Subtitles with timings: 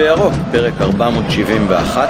[0.00, 2.08] בירוק, פרק 471.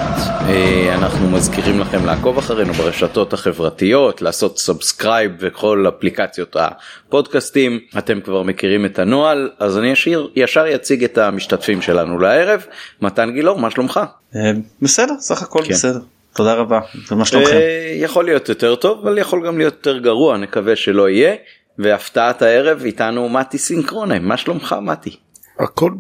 [0.49, 7.81] אה, אנחנו מזכירים לכם לעקוב אחרינו ברשתות החברתיות, לעשות subscribe בכל אפליקציות הפודקאסטים.
[7.99, 12.67] אתם כבר מכירים את הנוהל, אז אני ישיר, ישר יציג את המשתתפים שלנו לערב.
[13.03, 14.01] מתן גילאור, מה שלומך?
[14.37, 14.53] אה,
[14.83, 15.71] בסדר, סך הכל כן.
[15.71, 16.01] בסדר.
[16.35, 16.81] תודה רבה,
[17.11, 17.53] ומה שלומכם?
[17.53, 21.35] אה, יכול להיות יותר טוב, אבל יכול גם להיות יותר גרוע, נקווה שלא יהיה.
[21.79, 25.17] והפתעת הערב איתנו מתי סינכרונה, מה שלומך מתי?
[25.61, 25.91] הכל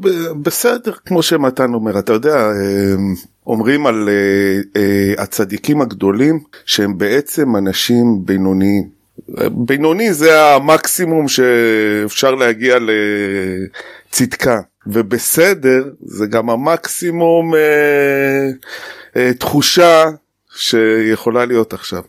[0.42, 2.94] בסדר כמו שמתן אומר אתה יודע אה,
[3.46, 9.00] אומרים על אה, אה, הצדיקים הגדולים שהם בעצם אנשים בינוניים.
[9.50, 12.76] בינוני זה המקסימום שאפשר להגיע
[14.10, 17.60] לצדקה ובסדר זה גם המקסימום אה,
[19.16, 20.04] אה, תחושה
[20.56, 22.02] שיכולה להיות עכשיו.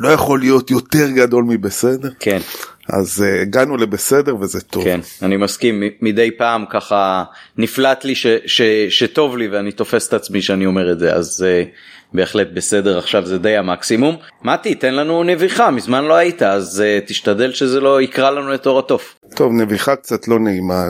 [0.00, 2.10] לא יכול להיות יותר גדול מבסדר.
[2.20, 2.38] כן.
[2.88, 4.84] אז uh, הגענו לבסדר וזה טוב.
[4.84, 7.24] כן, אני מסכים, מדי פעם ככה
[7.58, 11.46] נפלט לי ש, ש, שטוב לי ואני תופס את עצמי שאני אומר את זה, אז
[11.46, 11.68] uh,
[12.14, 14.16] בהחלט בסדר עכשיו זה די המקסימום.
[14.44, 18.66] מתי, תן לנו נביחה, מזמן לא היית, אז uh, תשתדל שזה לא יקרא לנו את
[18.66, 19.14] אור התוף.
[19.34, 20.84] טוב, נביחה קצת לא נעימה,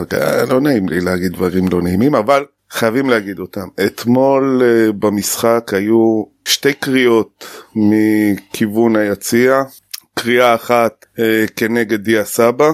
[0.49, 3.67] לא נעים לי להגיד דברים לא נעימים, אבל חייבים להגיד אותם.
[3.85, 9.61] אתמול uh, במשחק היו שתי קריאות מכיוון היציע,
[10.23, 12.69] קריאה אחת אה, כנגד דיה סבא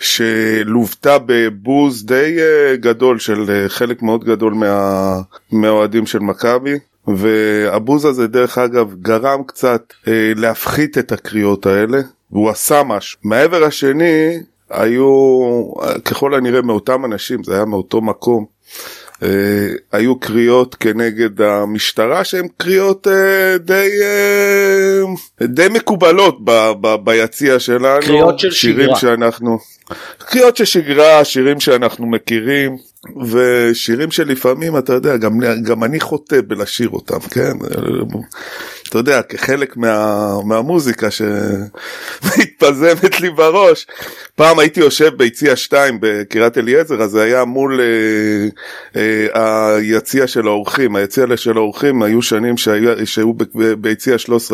[0.00, 5.20] שלוותה בבוז די אה, גדול של אה, חלק מאוד גדול מה,
[5.52, 11.98] מהאוהדים של מכבי והבוז הזה דרך אגב גרם קצת אה, להפחית את הקריאות האלה
[12.32, 13.18] והוא עשה משהו.
[13.24, 14.40] מהעבר השני
[14.70, 15.08] היו
[15.82, 18.46] אה, ככל הנראה מאותם אנשים זה היה מאותו מקום
[19.92, 28.00] היו קריאות כנגד המשטרה שהן קריאות אה, די, אה, די מקובלות ב, ב, ביציע שלנו.
[28.02, 28.96] קריאות של שירים שגרה.
[28.96, 29.58] שאנחנו,
[30.18, 32.76] קריאות של שגרה, שירים שאנחנו מכירים,
[33.26, 37.52] ושירים שלפעמים אתה יודע, גם, גם אני חוטא בלשיר אותם, כן?
[38.88, 43.86] אתה יודע, כחלק מה, מהמוזיקה שמתפזמת לי בראש.
[44.34, 48.48] פעם הייתי יושב ביציע 2 בקריית אליעזר, אז זה היה מול אה,
[49.36, 50.96] אה, היציע של האורחים.
[50.96, 53.32] היציע של האורחים היו שנים שהיו, שהיו
[53.78, 54.16] ביציע
[54.50, 54.52] 13-14.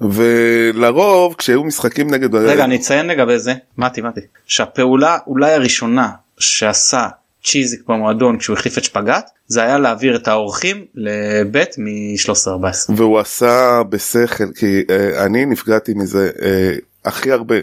[0.00, 2.34] ולרוב, כשהיו משחקים נגד...
[2.34, 7.08] רגע, אני אציין לגבי זה, מתי, מתי, שהפעולה אולי הראשונה שעשה
[7.44, 12.92] צ'יזיק במועדון כשהוא החליף את שפגאט זה היה להעביר את האורחים לבית מ-13-14.
[12.96, 17.56] והוא עשה בשכל, כי אה, אני נפגעתי מזה אה, הכי הרבה.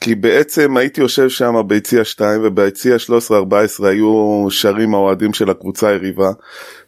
[0.00, 2.96] כי בעצם הייתי יושב שם ביציע 2 וביציע
[3.30, 6.30] 13-14 היו שרים האוהדים של הקבוצה היריבה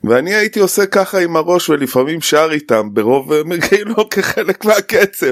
[0.04, 3.32] ואני הייתי עושה ככה עם הראש ולפעמים שר איתם ברוב
[3.68, 5.30] כאילו כחלק מהקצב.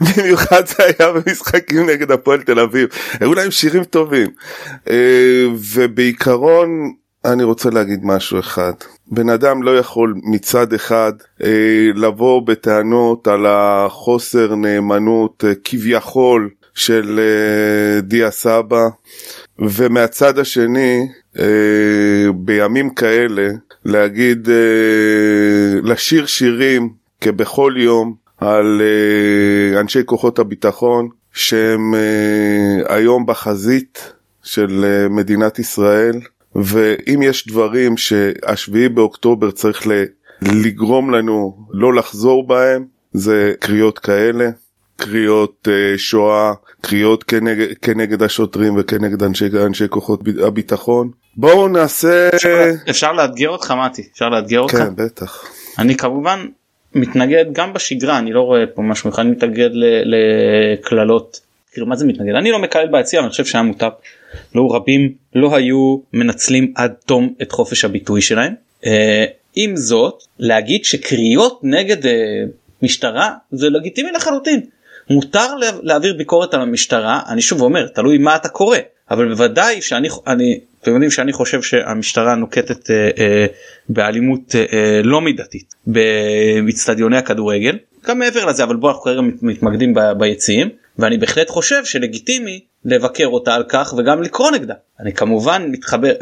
[0.00, 2.88] במיוחד זה היה במשחקים נגד הפועל תל אביב.
[3.20, 4.28] היו להם שירים טובים.
[4.90, 6.92] אה, ובעיקרון
[7.24, 8.72] אני רוצה להגיד משהו אחד.
[9.06, 11.12] בן אדם לא יכול מצד אחד
[11.42, 18.82] אה, לבוא בטענות על החוסר נאמנות אה, כביכול של אה, דיה סבא,
[19.58, 21.08] ומהצד השני,
[21.38, 23.48] אה, בימים כאלה,
[23.84, 26.88] להגיד, אה, לשיר שירים
[27.20, 34.12] כבכל יום על אה, אנשי כוחות הביטחון, שהם אה, היום בחזית
[34.42, 36.20] של אה, מדינת ישראל,
[36.54, 39.86] ואם יש דברים שהשביעי באוקטובר צריך
[40.42, 44.50] לגרום לנו לא לחזור בהם, זה קריאות כאלה.
[44.98, 51.10] קריאות uh, שואה, קריאות כנגד, כנגד השוטרים וכנגד אנשי, אנשי כוחות הביטחון.
[51.36, 52.28] בואו נעשה...
[52.34, 54.02] אפשר, אפשר לאתגר אותך מתי?
[54.12, 54.76] אפשר לאתגר אותך?
[54.76, 55.44] כן, בטח.
[55.78, 56.46] אני כמובן
[56.94, 59.70] מתנגד גם בשגרה אני לא רואה פה משהו אחד אני מתנגד
[60.04, 61.40] לקללות.
[61.72, 62.34] כאילו מה זה מתנגד?
[62.34, 63.90] אני לא מקלל ביציע אני חושב שהיה מוטב.
[64.54, 68.54] לא רבים לא היו מנצלים עד תום את חופש הביטוי שלהם.
[68.86, 69.24] אה,
[69.54, 72.12] עם זאת להגיד שקריאות נגד אה,
[72.82, 74.60] משטרה זה לגיטימי לחלוטין.
[75.10, 78.78] מותר לה- להעביר ביקורת על המשטרה אני שוב אומר תלוי מה אתה קורא
[79.10, 83.46] אבל בוודאי שאני אני אתם יודעים שאני חושב שהמשטרה נוקטת אה, אה,
[83.88, 89.42] באלימות אה, אה, לא מידתית באצטדיוני הכדורגל גם מעבר לזה אבל בוא אנחנו כרגע מת-
[89.42, 90.68] מתמקדים ב- ביציעים
[90.98, 94.74] ואני בהחלט חושב שלגיטימי לבקר אותה על כך וגם לקרוא נגדה.
[95.00, 96.12] אני כמובן מתחבר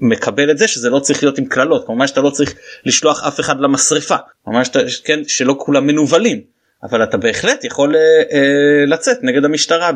[0.00, 2.54] מקבל את זה שזה לא צריך להיות עם קללות כמובן שאתה לא צריך
[2.86, 4.16] לשלוח אף אחד למשרפה
[4.46, 4.70] ממש
[5.04, 6.40] כן שלא כולם מנוולים
[6.82, 8.00] אבל אתה בהחלט יכול אה,
[8.32, 9.90] אה, לצאת נגד המשטרה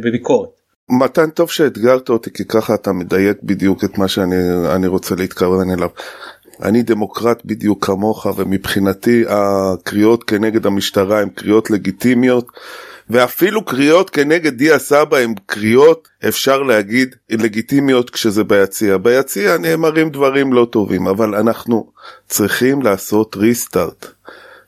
[0.00, 0.48] בביקורת.
[0.90, 4.36] מתן טוב שאתגרת אותי כי ככה אתה מדייק בדיוק את מה שאני
[4.74, 5.88] אני רוצה להתכוון אליו.
[6.62, 12.46] אני דמוקרט בדיוק כמוך ומבחינתי הקריאות כנגד המשטרה הן קריאות לגיטימיות
[13.10, 18.96] ואפילו קריאות כנגד דיה סבא הם קריאות אפשר להגיד לגיטימיות כשזה ביציע.
[18.98, 21.92] ביציע נאמרים דברים לא טובים אבל אנחנו
[22.28, 24.06] צריכים לעשות ריסטארט.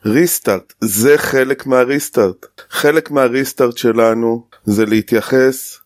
[0.05, 2.45] ריסטארט זה חלק מהריסטארט.
[2.69, 5.79] חלק מהריסטארט שלנו זה להתייחס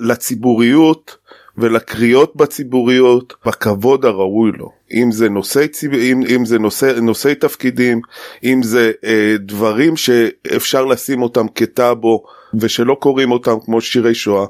[0.00, 1.16] לציבוריות
[1.58, 4.70] ולקריאות בציבוריות בכבוד הראוי לו.
[4.94, 5.94] אם זה נושאי, ציב...
[5.94, 8.00] אם, אם זה נושא, נושאי תפקידים,
[8.44, 12.22] אם זה אה, דברים שאפשר לשים אותם כטאבו
[12.60, 14.46] ושלא קוראים אותם כמו שירי שואה.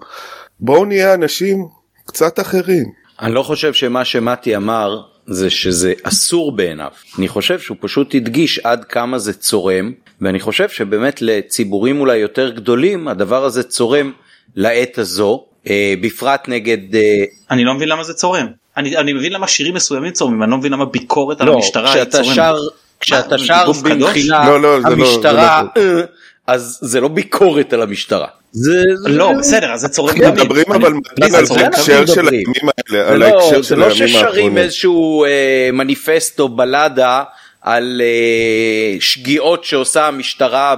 [0.61, 1.69] בואו נהיה אנשים
[2.07, 2.85] קצת אחרים.
[3.21, 6.91] אני לא חושב שמה שמתי אמר זה שזה אסור בעיניו.
[7.19, 12.51] אני חושב שהוא פשוט הדגיש עד כמה זה צורם, ואני חושב שבאמת לציבורים אולי יותר
[12.51, 14.13] גדולים הדבר הזה צורם
[14.57, 16.95] לעת הזו, אה, בפרט נגד...
[16.95, 18.47] אה, אני לא מבין למה זה צורם.
[18.77, 21.93] אני, אני מבין למה שירים מסוימים צורמים, אני לא מבין למה ביקורת לא, על המשטרה
[21.93, 22.35] היא צורמת.
[22.35, 22.57] שר,
[23.01, 26.03] כשאתה שר במחילה לא, לא, לא, המשטרה, לא, לא,
[26.47, 28.27] אז זה לא ביקורת על המשטרה.
[28.53, 30.29] זה לא בסדר אז זה צורם תמיד.
[30.29, 30.93] מדברים אבל
[31.23, 34.19] על ההקשר של הימים האלה, על ההקשר של הימים האחרונים.
[34.19, 37.23] זה לא ששרים איזשהו אה, מניפסט או בלדה
[37.63, 40.75] על uh, שגיאות שעושה המשטרה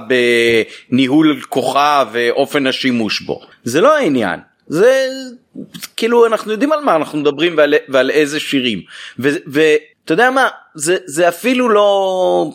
[0.89, 3.41] בניהול כוחה ואופן השימוש בו.
[3.63, 4.39] זה לא העניין.
[4.67, 5.07] זה
[5.97, 8.81] כאילו אנחנו יודעים על מה אנחנו מדברים ועל, ועל איזה שירים.
[9.19, 10.47] ואתה יודע מה?
[10.75, 12.51] זה זה אפילו לא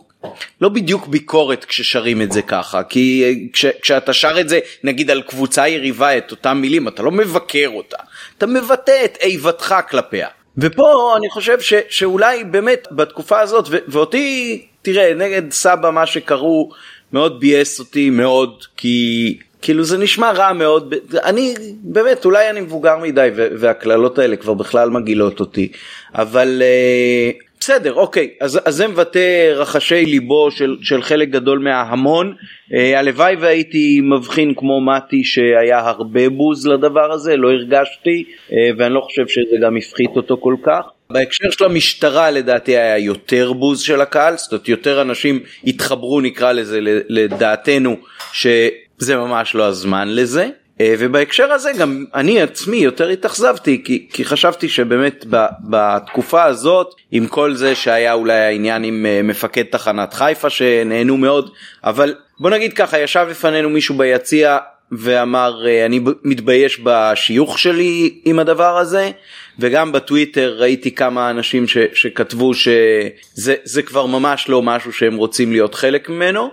[0.61, 5.11] לא בדיוק ביקורת כששרים את זה ככה כי אה, כש, כשאתה שר את זה נגיד
[5.11, 7.97] על קבוצה יריבה את אותם מילים אתה לא מבקר אותה.
[8.39, 10.29] אתה מבטא את איבתך כלפיה.
[10.59, 16.71] ופה אני חושב ש, שאולי באמת בתקופה הזאת ו, ואותי תראה נגד סבא מה שקראו
[17.13, 20.95] מאוד ביאס אותי מאוד כי כאילו זה נשמע רע מאוד.
[21.25, 25.73] אני באמת אולי אני מבוגר מדי והקללות האלה כבר בכלל מגעילות אותי.
[26.15, 28.31] אבל uh, בסדר אוקיי.
[28.41, 32.35] אז, אז זה מבטא רחשי ליבו של, של חלק גדול מההמון.
[32.35, 38.95] uh, הלוואי והייתי מבחין כמו מתי שהיה הרבה בוז לדבר הזה לא הרגשתי uh, ואני
[38.95, 40.81] לא חושב שזה גם הפחית אותו כל כך.
[41.11, 44.37] בהקשר של המשטרה לדעתי היה יותר בוז של הקהל.
[44.37, 46.79] זאת אומרת יותר אנשים התחברו נקרא לזה
[47.09, 47.97] לדעתנו
[48.33, 50.43] שזה ממש לא הזמן לזה.
[50.43, 50.51] אה,
[50.83, 57.27] ובהקשר הזה גם אני עצמי יותר התאכזבתי כי, כי חשבתי שבאמת ב, בתקופה הזאת עם
[57.27, 61.51] כל זה שהיה אולי העניין עם אה, מפקד תחנת חיפה שנהנו מאוד
[61.85, 64.59] אבל בוא נגיד ככה ישב לפנינו מישהו ביציע
[64.93, 69.11] ואמר אה, אני מתבייש בשיוך שלי עם הדבר הזה
[69.59, 75.75] וגם בטוויטר ראיתי כמה אנשים ש, שכתבו שזה כבר ממש לא משהו שהם רוצים להיות
[75.75, 76.51] חלק ממנו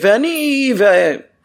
[0.00, 0.72] ואני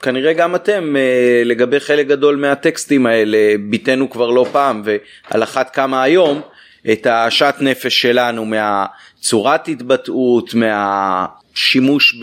[0.01, 3.37] כנראה גם אתם אה, לגבי חלק גדול מהטקסטים האלה
[3.69, 6.41] ביטאנו כבר לא פעם ועל אחת כמה היום
[6.91, 12.19] את השאט נפש שלנו מהצורת התבטאות מהשימוש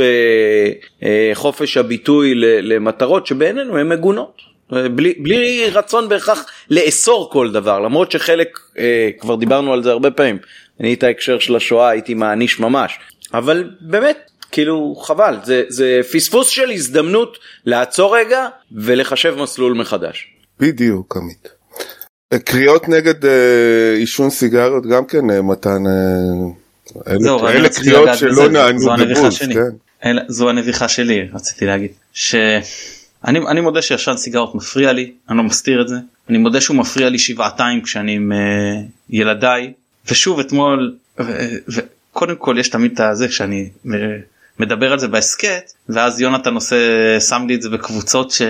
[1.33, 4.53] בחופש הביטוי למטרות שבעינינו הן מגונות.
[4.71, 10.11] בלי, בלי רצון בהכרח לאסור כל דבר למרות שחלק אה, כבר דיברנו על זה הרבה
[10.11, 10.39] פעמים
[10.81, 12.99] אני את ההקשר של השואה הייתי מעניש ממש
[13.35, 20.27] אבל באמת כאילו חבל זה זה פספוס של הזדמנות לעצור רגע ולחשב מסלול מחדש.
[20.61, 21.49] בדיוק עמית.
[22.39, 25.83] קריאות נגד אה, עישון סיגריות גם כן אה, מתן
[27.07, 29.39] אה, זהו, אלה קריאות שלא נענו בבוז.
[29.39, 30.17] כן.
[30.29, 35.83] זו הנביכה שלי רציתי להגיד שאני אני מודה שעשן סיגרות מפריע לי אני לא מסתיר
[35.83, 35.97] את זה
[36.29, 39.73] אני מודה שהוא מפריע לי שבעתיים כשאני עם uh, ילדיי
[40.11, 40.97] ושוב אתמול
[41.69, 43.69] וקודם כל יש תמיד את הזה כשאני
[44.59, 46.77] מדבר על זה בהסכת ואז יונתן עושה
[47.21, 48.43] שם לי את זה בקבוצות ש,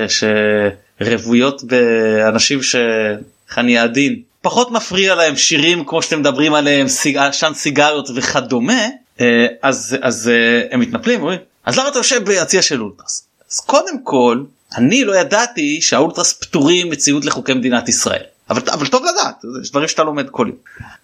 [1.03, 4.23] שרוויות באנשים שאיך אני עדין.
[4.43, 7.19] פחות מפריע להם שירים כמו שאתם מדברים עליהם סיג...
[7.55, 8.87] סיגריות וכדומה
[9.21, 13.27] אה, אז אז אה, הם מתנפלים אומרים אז למה אתה יושב ביציע של אולטרס?
[13.53, 14.43] אז קודם כל
[14.77, 18.23] אני לא ידעתי שהאולטרס פטורים מציאות לחוקי מדינת ישראל.
[18.51, 20.57] אבל, אבל טוב לדעת יש דברים שאתה לומד כל יום.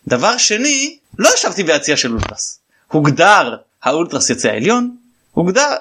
[0.08, 2.58] דבר שני לא ישבתי ביציע של אולטרס
[2.92, 4.96] הוגדר האולטרס יציע עליון
[5.32, 5.74] הוגדר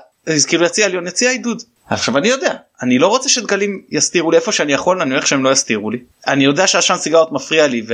[0.47, 1.63] כאילו יציע עליון יציע עידוד.
[1.89, 5.43] עכשיו אני יודע אני לא רוצה שדגלים יסתירו לי איפה שאני יכול אני הולך שהם
[5.43, 5.99] לא יסתירו לי.
[6.27, 7.85] אני יודע שעשן סיגרות מפריע לי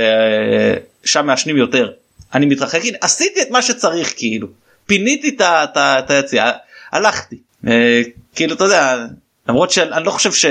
[1.04, 1.90] ושם מעשנים יותר.
[2.34, 4.48] אני מתרחק עשיתי את מה שצריך כאילו.
[4.86, 6.52] פיניתי את היציאה
[6.92, 7.36] הלכתי.
[7.66, 8.02] אה,
[8.34, 9.06] כאילו אתה יודע
[9.48, 10.46] למרות שאני לא חושב ש...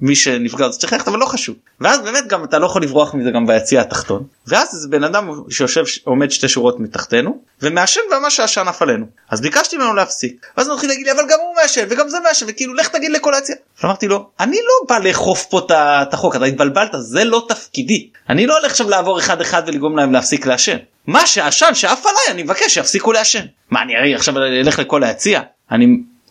[0.00, 1.56] מי שנפגע זה צריך ללכת אבל לא חשוב.
[1.80, 4.26] ואז באמת גם אתה לא יכול לברוח מזה גם ביציע התחתון.
[4.46, 9.06] ואז זה בן אדם שיושב עומד שתי שורות מתחתנו ומעשן ממש העשן עף עלינו.
[9.30, 10.46] אז ביקשתי ממנו להפסיק.
[10.56, 13.10] ואז הוא התחיל להגיד לי אבל גם הוא מעשן וגם זה מעשן וכאילו לך תגיד
[13.10, 13.56] לכל היציע.
[13.84, 18.08] אמרתי לו אני לא בא לאכוף פה את החוק אתה התבלבלת זה לא תפקידי.
[18.28, 20.76] אני לא הולך עכשיו לעבור אחד אחד ולגרום להם להפסיק לעשן.
[21.06, 25.40] מה שעשן שעף עליי אני מבקש שיפסיקו לעשן מה אני עכשיו אלך לכל היציע?
[25.70, 25.86] אני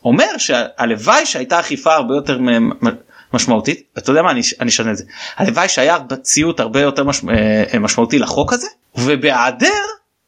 [0.06, 2.40] אומר שהלוואי שהייתה אכיפה הרבה יותר
[3.34, 5.04] משמעותית אתה יודע מה אני אשנה את זה.
[5.38, 7.22] הלוואי שהיה ציות הרבה יותר מש,
[7.74, 9.84] אה, משמעותי לחוק הזה ובהיעדר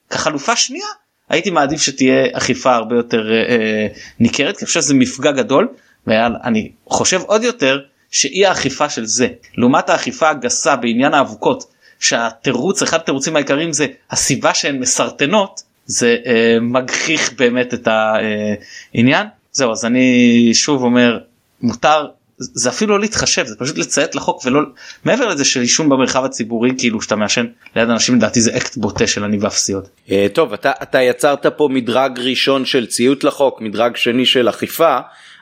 [0.10, 0.88] כחלופה שנייה
[1.30, 3.88] הייתי מעדיף שתהיה אכיפה הרבה יותר אה,
[4.20, 5.68] ניכרת כי אני חושב שזה מפגע גדול
[6.08, 7.80] ואני חושב עוד יותר
[8.12, 11.64] שאי האכיפה של זה לעומת האכיפה הגסה בעניין האבוקות
[12.00, 19.72] שהתירוץ אחד התירוצים העיקריים זה הסיבה שהן מסרטנות זה אה, מגחיך באמת את העניין זהו
[19.72, 21.20] אז אני שוב אומר
[21.62, 24.62] מותר זה אפילו לא להתחשב זה פשוט לציית לחוק ולא
[25.06, 29.08] מעבר לזה של עישון במרחב הציבורי כאילו שאתה מעשן ליד אנשים לדעתי זה אקט בוטה
[29.08, 29.90] של עניבה אפסיות.
[30.12, 34.98] אה, טוב אתה אתה יצרת פה מדרג ראשון של ציות לחוק מדרג שני של אכיפה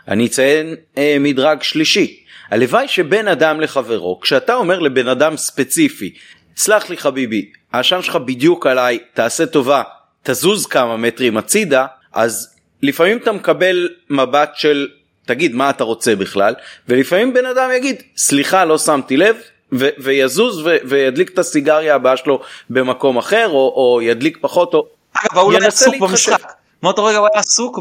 [0.07, 2.19] אני אציין אה, מדרג שלישי
[2.51, 6.13] הלוואי שבין אדם לחברו כשאתה אומר לבן אדם ספציפי
[6.57, 9.81] סלח לי חביבי העשן שלך בדיוק עליי תעשה טובה
[10.23, 14.87] תזוז כמה מטרים הצידה אז לפעמים אתה מקבל מבט של
[15.25, 16.53] תגיד מה אתה רוצה בכלל
[16.87, 19.35] ולפעמים בן אדם יגיד סליחה לא שמתי לב
[19.71, 24.85] ו- ויזוז ו- וידליק את הסיגריה הבאה שלו במקום אחר או, או ידליק פחות או
[25.13, 26.51] אגב ההוא לא היה עסוק במשחק.
[26.83, 27.79] מאותו רגע הוא היה עסוק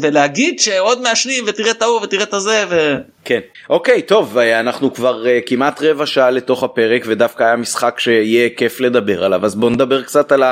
[0.00, 2.96] בלהגיד שעוד מעשנים ותראה את ההוא ותראה את הזה ו...
[3.24, 3.40] כן.
[3.70, 8.80] אוקיי טוב אנחנו כבר uh, כמעט רבע שעה לתוך הפרק ודווקא היה משחק שיהיה כיף
[8.80, 9.44] לדבר עליו.
[9.44, 10.42] אז בוא נדבר קצת על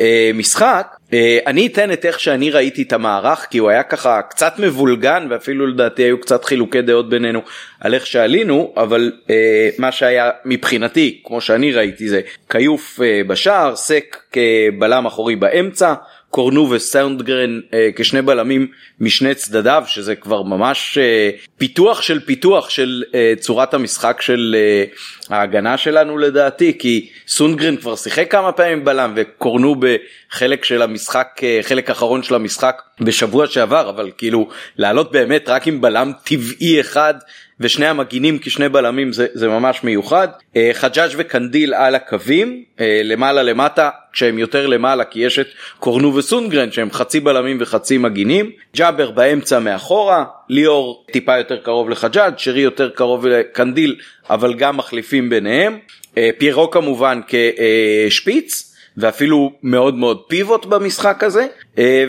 [0.00, 0.86] אה, משחק.
[0.90, 1.01] אה,
[1.46, 5.66] אני אתן את איך שאני ראיתי את המערך כי הוא היה ככה קצת מבולגן ואפילו
[5.66, 7.42] לדעתי היו קצת חילוקי דעות בינינו
[7.80, 14.16] על איך שעלינו אבל אה, מה שהיה מבחינתי כמו שאני ראיתי זה כיוף בשער סק
[14.32, 15.94] כבלם אחורי באמצע
[16.32, 18.66] קורנו וסאונדגרן אה, כשני בלמים
[19.00, 24.84] משני צדדיו שזה כבר ממש אה, פיתוח של פיתוח של אה, צורת המשחק של אה,
[25.32, 31.58] ההגנה שלנו לדעתי כי סונדגרן כבר שיחק כמה פעמים בלם וקורנו בחלק של המשחק אה,
[31.62, 37.14] חלק אחרון של המשחק בשבוע שעבר אבל כאילו לעלות באמת רק עם בלם טבעי אחד
[37.60, 40.28] ושני המגינים כשני בלמים זה, זה ממש מיוחד.
[40.56, 45.46] אה, חג'אג' וקנדיל על הקווים אה, למעלה למטה כשהם יותר למעלה כי יש את
[45.78, 48.50] קורנו וסונגרן שהם חצי בלמים וחצי מגינים.
[48.76, 53.96] ג'אבר באמצע מאחורה, ליאור טיפה יותר קרוב לחג'אג', שרי יותר קרוב לקנדיל
[54.30, 55.78] אבל גם מחליפים ביניהם.
[56.18, 58.68] אה, פיירו כמובן כשפיץ.
[58.96, 61.46] ואפילו מאוד מאוד פיבוט במשחק הזה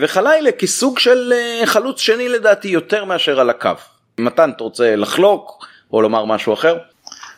[0.00, 1.32] וחלאילי כסוג של
[1.64, 3.70] חלוץ שני לדעתי יותר מאשר על הקו.
[4.18, 6.78] מתן אתה רוצה לחלוק או לומר משהו אחר?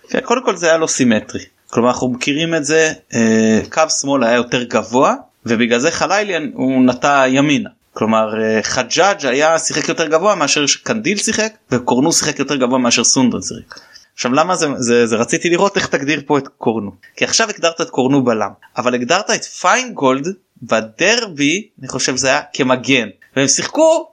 [0.09, 4.25] כן, קודם כל זה היה לא סימטרי כלומר אנחנו מכירים את זה אה, קו שמאל
[4.25, 5.15] היה יותר גבוה
[5.47, 11.19] ובגלל זה חלאילי הוא נטה ימינה כלומר אה, חג'אג' היה שיחק יותר גבוה מאשר קנדיל
[11.19, 13.81] שיחק וקורנו שיחק יותר גבוה מאשר סונדגרן שיחק.
[14.15, 16.91] עכשיו למה זה, זה, זה רציתי לראות איך תגדיר פה את קורנו.
[17.17, 20.29] כי עכשיו הגדרת את קורנו בלם אבל הגדרת את פיינגולד
[20.62, 23.09] בדרבי אני חושב זה היה כמגן.
[23.37, 24.09] והם שיחקו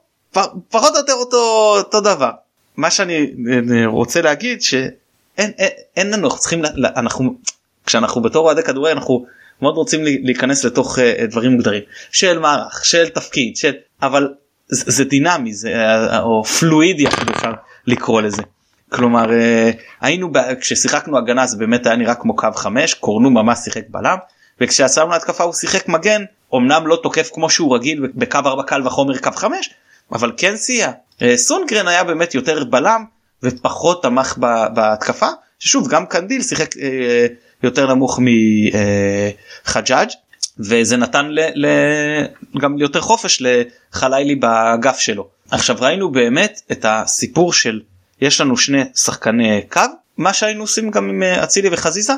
[0.70, 2.30] פחות או יותר אותו אותו דבר.
[2.76, 3.32] מה שאני
[3.86, 4.90] רוצה להגיד שאין
[5.38, 7.34] אין, אין לנו אנחנו צריכים אנחנו
[7.86, 9.26] כשאנחנו בתור אוהדי כדורי אנחנו
[9.64, 14.28] מאוד רוצים להיכנס לתוך uh, דברים מוגדרים של מערך של תפקיד של אבל
[14.68, 17.52] זה, זה דינמי זה אה, או פלואידי אפשר
[17.86, 18.42] לקרוא לזה.
[18.92, 23.82] כלומר uh, היינו כששיחקנו הגנה זה באמת היה נראה כמו קו 5 קורנו ממש שיחק
[23.88, 24.16] בלם
[24.60, 29.18] וכשעצרנו להתקפה הוא שיחק מגן אמנם לא תוקף כמו שהוא רגיל בקו 4 קל וחומר
[29.18, 29.70] קו 5
[30.12, 30.90] אבל כן סייע.
[31.22, 33.04] אה, סונגרן היה באמת יותר בלם
[33.42, 34.38] ופחות תמך
[34.74, 35.28] בהתקפה
[35.58, 37.26] ששוב גם קנדיל שיחק אה,
[37.64, 38.20] יותר נמוך
[39.66, 40.14] מחג'אג' אה,
[40.58, 41.66] וזה נתן ל, ל,
[42.58, 45.28] גם יותר חופש לחלילי באגף שלו.
[45.50, 47.80] עכשיו ראינו באמת את הסיפור של
[48.20, 49.80] יש לנו שני שחקני קו
[50.18, 52.12] מה שהיינו עושים גם עם אצילי וחזיזה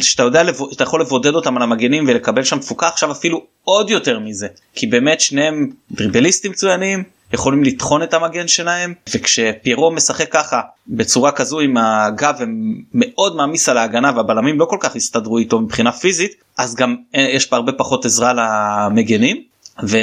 [0.00, 4.18] שאתה יודע אתה יכול לבודד אותם על המגנים ולקבל שם תפוקה עכשיו אפילו עוד יותר
[4.18, 11.32] מזה כי באמת שניהם דריבליסטים מצוינים יכולים לטחון את המגן שלהם וכשפיירו משחק ככה בצורה
[11.32, 16.34] כזו עם הגב ומאוד מעמיס על ההגנה והבלמים לא כל כך הסתדרו איתו מבחינה פיזית
[16.58, 19.42] אז גם אה, יש פה הרבה פחות עזרה למגנים.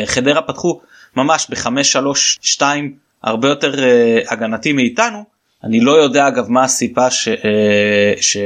[0.05, 0.81] חדרה פתחו
[1.15, 2.61] ממש ב-5-3-2
[3.23, 5.23] הרבה יותר uh, הגנתי מאיתנו.
[5.63, 7.27] אני לא יודע אגב מה הסיבה ש...
[7.27, 8.37] uh, ש...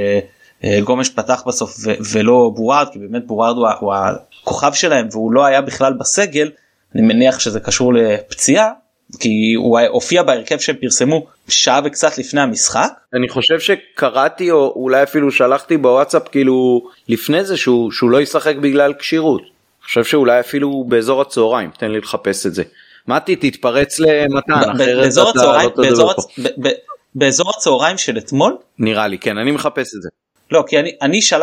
[0.84, 5.46] גומש פתח בסוף ו- ולא בורארד כי באמת בורארד הוא, הוא הכוכב שלהם והוא לא
[5.46, 6.52] היה בכלל בסגל
[6.96, 8.72] אני מניח שזה קשור לפציעה
[9.20, 12.90] כי הוא הופיע בהרכב שהם פרסמו שעה וקצת לפני המשחק.
[13.14, 18.56] אני חושב שקראתי או אולי אפילו שלחתי בוואטסאפ כאילו לפני זה שהוא, שהוא לא ישחק
[18.56, 19.42] בגלל כשירות.
[19.42, 22.64] אני חושב שאולי אפילו באזור הצהריים תן לי לחפש את זה.
[23.08, 26.72] מתי תתפרץ למתן באזור הצהריים באזור, לא
[27.16, 30.10] באזור הצהריים של אתמול נראה לי כן אני מחפש את זה.
[30.52, 31.42] לא כי אני אני, של...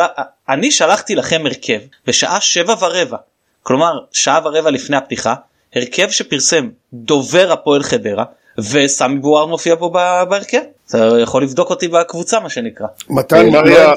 [0.49, 3.17] אני שלחתי לכם הרכב בשעה שבע ורבע
[3.63, 5.35] כלומר שעה ורבע לפני הפתיחה
[5.75, 8.23] הרכב שפרסם דובר הפועל חדרה
[8.57, 9.89] וסמי בואר מופיע פה
[10.29, 10.61] בהרכב.
[10.89, 12.87] אתה יכול לבדוק אותי בקבוצה מה שנקרא.
[13.09, 13.93] מתן, מה היה-.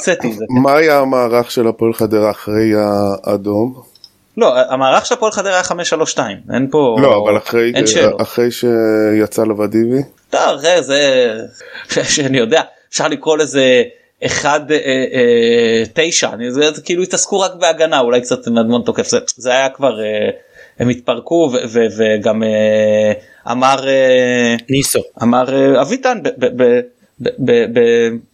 [0.49, 3.83] מה היה המערך של הפועל חדרה אחרי האדום?
[4.37, 8.21] לא המערך של הפועל חדרה היה 532 אין פה לא, אבל אחרי אין שאלות.
[8.23, 10.03] אחרי שיצא לוואדיבי?
[10.35, 11.31] לא, זה, זה,
[12.15, 13.83] שאני יודע, אפשר לקרוא לזה
[14.25, 14.77] אחד אה,
[15.13, 19.69] אה, תשע, אני- זה, כאילו התעסקו רק בהגנה, אולי קצת מדמון תוקף, זה, זה היה
[19.71, 20.31] כבר, אה,
[20.79, 23.13] הם התפרקו ו, ו, וגם אה,
[23.53, 25.01] אמר, אה, ניסו.
[25.23, 26.19] אמר אה, אביטן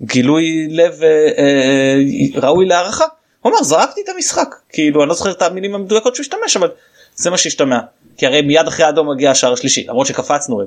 [0.01, 1.09] בגילוי לב אה,
[1.39, 1.95] אה,
[2.43, 3.05] ראוי להערכה,
[3.41, 6.69] הוא אמר זרקתי את המשחק, כאילו אני לא זוכר את המילים המדויקות שהוא השתמש אבל
[7.17, 7.79] זה מה שהשתמע,
[8.17, 10.61] כי הרי מיד אחרי האדום מגיע השער השלישי, למרות שקפצנו.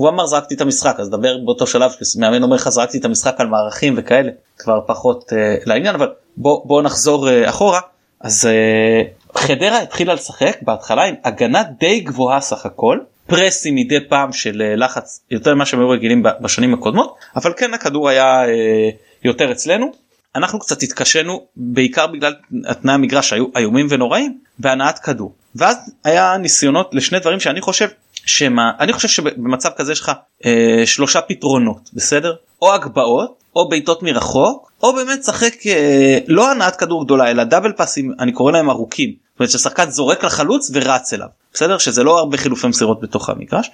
[0.00, 3.34] הוא אמר זרקתי את המשחק אז דבר באותו שלב מאמן אומר לך זרקתי את המשחק
[3.38, 7.80] על מערכים וכאלה כבר פחות אה, לעניין אבל בוא בוא נחזור אה, אחורה
[8.20, 9.02] אז אה,
[9.34, 14.76] חדרה התחילה לשחק בהתחלה עם הגנה די גבוהה סך הכל פרסים מדי פעם של אה,
[14.76, 18.88] לחץ יותר ממה שהם היו רגילים בשנים הקודמות אבל כן הכדור היה אה,
[19.24, 19.92] יותר אצלנו.
[20.34, 22.34] אנחנו קצת התקשינו בעיקר בגלל
[22.66, 27.88] התנאי המגרש שהיו איומים ונוראים בהנעת כדור ואז היה ניסיונות לשני דברים שאני חושב
[28.26, 30.12] שמה אני חושב שבמצב כזה יש לך
[30.44, 32.34] אה, שלושה פתרונות בסדר?
[32.62, 37.72] או הגבהות או בעיטות מרחוק או באמת שחק אה, לא הנעת כדור גדולה אלא דאבל
[37.72, 39.10] פאסים אני קורא להם ארוכים.
[39.10, 41.78] זאת אומרת ששחקן זורק לחלוץ ורץ אליו בסדר?
[41.78, 43.70] שזה לא הרבה חילופי מסירות בתוך המגרש.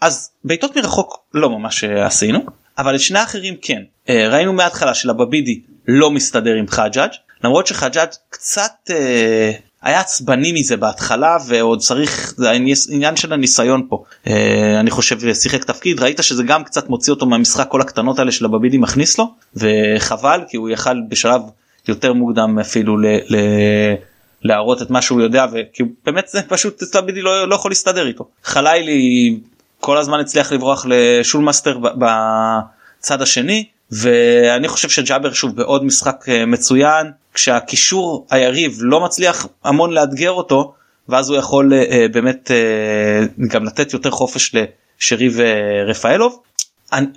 [0.00, 2.38] אז בעיטות מרחוק לא ממש אה, עשינו
[2.78, 3.82] אבל את שני האחרים כן.
[4.08, 7.10] אה, ראינו מההתחלה שלבבידי לא מסתדר עם חג'אג'
[7.44, 14.04] למרות שחג'אג' קצת אה, היה עצבני מזה בהתחלה ועוד צריך זה העניין של הניסיון פה.
[14.26, 18.32] אה, אני חושב שיחק תפקיד ראית שזה גם קצת מוציא אותו מהמשחק כל הקטנות האלה
[18.32, 19.34] של הבבידי מכניס לו?
[19.56, 21.42] וחבל כי הוא יכל בשלב
[21.88, 23.06] יותר מוקדם אפילו ל...
[23.06, 23.36] ל...
[24.42, 28.28] להראות את מה שהוא יודע וכי באמת זה פשוט סלבידי לא, לא יכול להסתדר איתו.
[28.44, 29.38] חלילי
[29.80, 37.10] כל הזמן הצליח לברוח לשולמאסטר בצד השני ואני חושב שג'אבר שוב בעוד משחק אה, מצוין
[37.34, 40.74] כשהקישור היריב לא מצליח המון לאתגר אותו
[41.08, 46.42] ואז הוא יכול אה, אה, באמת אה, גם לתת יותר חופש לשרי ורפאלוב.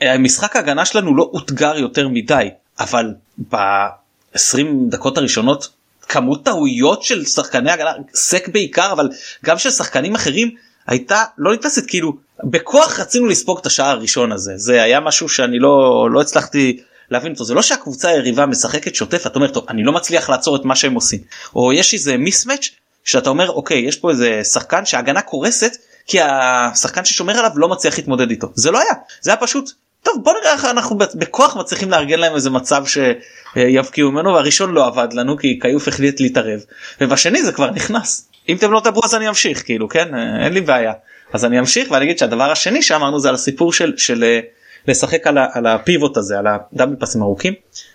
[0.02, 2.50] המשחק ההגנה שלנו לא אותגר יותר מדי
[2.80, 3.14] אבל
[3.50, 4.58] ב-20
[4.90, 5.70] דקות הראשונות
[6.10, 9.10] כמות טעויות של שחקני הגנה סק בעיקר אבל
[9.46, 10.52] גם של שחקנים אחרים
[10.88, 15.60] הייתה לא נתפסת כאילו בכוח רצינו לספוג את השער הראשון הזה זה היה משהו שאני
[15.60, 16.80] לא לא הצלחתי
[17.12, 17.44] להבין אותו.
[17.44, 20.76] זה לא שהקבוצה היריבה משחקת שוטף אתה אומר טוב אני לא מצליח לעצור את מה
[20.76, 21.20] שהם עושים.
[21.56, 22.70] או יש איזה מיסמץ'
[23.04, 27.98] שאתה אומר אוקיי יש פה איזה שחקן שההגנה קורסת כי השחקן ששומר עליו לא מצליח
[27.98, 28.48] להתמודד איתו.
[28.56, 28.94] זה לא היה.
[29.22, 29.72] זה היה פשוט
[30.04, 34.88] טוב בוא נראה איך אנחנו בכוח מצליחים לארגן להם איזה מצב שיבקיעו ממנו והראשון לא
[34.88, 36.60] עבד לנו כי כיוף החליט להתערב.
[37.02, 38.30] ובשני זה כבר נכנס.
[38.50, 40.16] אם אתם לא תדברו אז אני אמשיך כאילו כן?
[40.44, 40.94] אין לי בעיה.
[41.34, 44.40] אז אני אמשיך ואני אגיד שהדבר השני שאמרנו זה על הסיפור של של אה,
[44.88, 47.54] לשחק על, על הפיבוט הזה על הדאבל פסים ארוכים.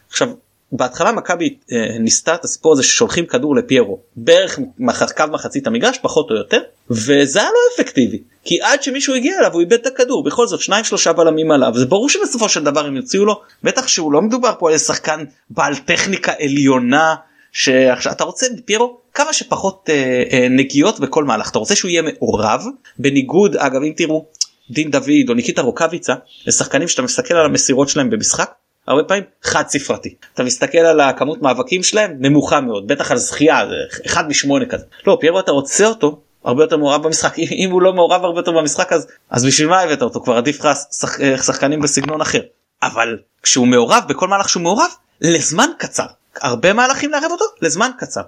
[0.08, 0.28] עכשיו
[0.72, 5.98] בהתחלה מכבי אה, ניסתה את הסיפור הזה ששולחים כדור לפיירו בערך מח, קו מחצית המגרש
[6.02, 9.86] פחות או יותר וזה היה לא אפקטיבי כי עד שמישהו הגיע אליו הוא איבד את
[9.86, 10.24] הכדור.
[10.24, 13.88] בכל זאת שניים שלושה בלמים עליו זה ברור שבסופו של דבר הם יוציאו לו בטח
[13.88, 17.14] שהוא לא מדובר פה על שחקן בעל טכניקה עליונה
[17.52, 21.50] שעכשיו אתה רוצה פיירו כמה שפחות אה, אה, נגיעות בכל מהלך.
[21.50, 22.64] אתה רוצה שהוא יהיה מעורב?
[22.98, 24.24] בניגוד אגב אם תראו
[24.70, 26.14] דין דוד או ניקיטה רוקאביצה
[26.46, 28.52] לשחקנים שאתה מסתכל על המסירות שלהם במשחק
[28.86, 30.14] הרבה פעמים חד ספרתי.
[30.34, 33.74] אתה מסתכל על הכמות מאבקים שלהם נמוכה מאוד בטח על זכייה זה
[34.06, 34.84] אחד משמונה כזה.
[35.06, 38.52] לא פיירו אתה רוצה אותו הרבה יותר מעורב במשחק אם, הוא לא מעורב הרבה יותר
[38.52, 40.20] במשחק אז אז בשביל מה הבאת אותו?
[40.20, 40.68] כבר עדיף לך
[41.00, 42.40] שח, שחקנים בסגנון אחר.
[42.82, 46.06] אבל כשהוא מעורב בכל מהלך שהוא מעורב לזמן קצר.
[46.40, 48.22] הרבה מהלכים לערב אותו לזמן קצר.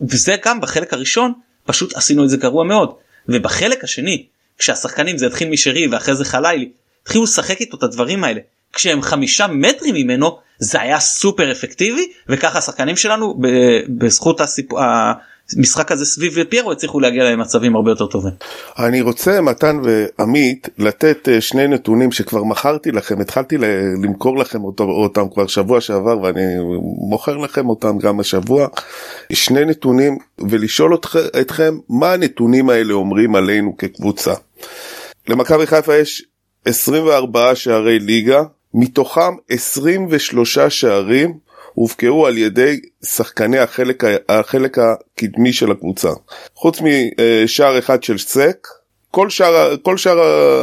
[0.00, 1.32] וזה גם בחלק הראשון
[1.64, 2.94] פשוט עשינו את זה גרוע מאוד.
[3.28, 4.26] ובחלק השני
[4.62, 6.68] כשהשחקנים זה התחיל משרי ואחרי זה חלילי
[7.02, 8.40] התחילו לשחק איתו את הדברים האלה.
[8.72, 13.40] כשהם חמישה מטרים ממנו זה היה סופר אפקטיבי וככה השחקנים שלנו
[13.98, 14.66] בזכות הסיפ...
[15.56, 18.32] המשחק הזה סביב פיירו הצליחו להגיע למצבים הרבה יותר טובים.
[18.78, 23.56] אני רוצה מתן ועמית לתת אה, שני נתונים שכבר מכרתי לכם התחלתי
[24.02, 26.42] למכור לכם אותם, אותם כבר שבוע שעבר ואני
[27.08, 28.66] מוכר לכם אותם גם השבוע
[29.32, 30.18] שני נתונים
[30.50, 30.96] ולשאול
[31.40, 34.34] אתכם מה הנתונים האלה אומרים עלינו כקבוצה.
[35.28, 36.24] למכבי חיפה יש
[36.64, 38.42] 24 שערי ליגה
[38.74, 41.34] מתוכם 23 שערים
[41.74, 46.10] הובקעו על ידי שחקני החלק, החלק הקדמי של הקבוצה.
[46.54, 48.68] חוץ משער אחד של סק,
[49.10, 50.20] כל שאר, כל שאר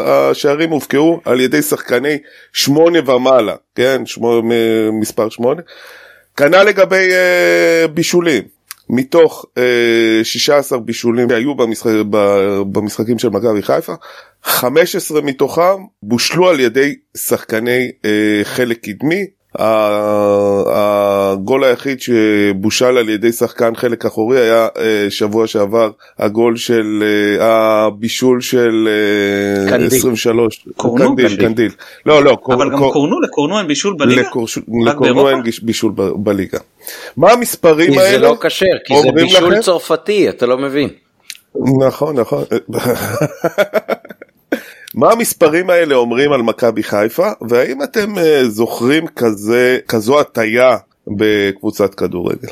[0.09, 2.17] השערים הובקעו על ידי שחקני
[2.53, 4.41] שמונה ומעלה, כן, שמו,
[4.99, 5.61] מספר שמונה.
[6.37, 8.43] כנ"ל לגבי uh, בישולים.
[8.89, 9.45] מתוך
[10.23, 11.91] 16 בישולים שהיו במשחק,
[12.71, 13.93] במשחקים של מכבי חיפה,
[14.43, 17.91] 15 מתוכם בושלו על ידי שחקני
[18.43, 19.25] חלק קדמי,
[20.67, 27.45] הגול היחיד שבושל על ידי שחקן חלק אחורי היה אה, שבוע שעבר הגול של אה,
[27.85, 29.87] הבישול של אה, קנדיל.
[29.87, 30.65] 23.
[30.75, 31.15] קורנו?
[31.15, 31.71] קנדיל, קנדיל.
[32.05, 32.37] לא, לא.
[32.47, 34.21] אבל גם קורנו, לקורנו אין בישול בליגה?
[34.85, 36.59] לקורנו אין בישול בליגה.
[37.17, 38.03] מה המספרים האלה?
[38.03, 40.89] כי זה לא כשר, כי זה בישול צרפתי, אתה לא מבין.
[41.87, 42.43] נכון, נכון.
[44.95, 51.95] מה המספרים האלה אומרים על מכבי חיפה והאם אתם אה, זוכרים כזה כזו הטיה בקבוצת
[51.95, 52.49] כדורגל.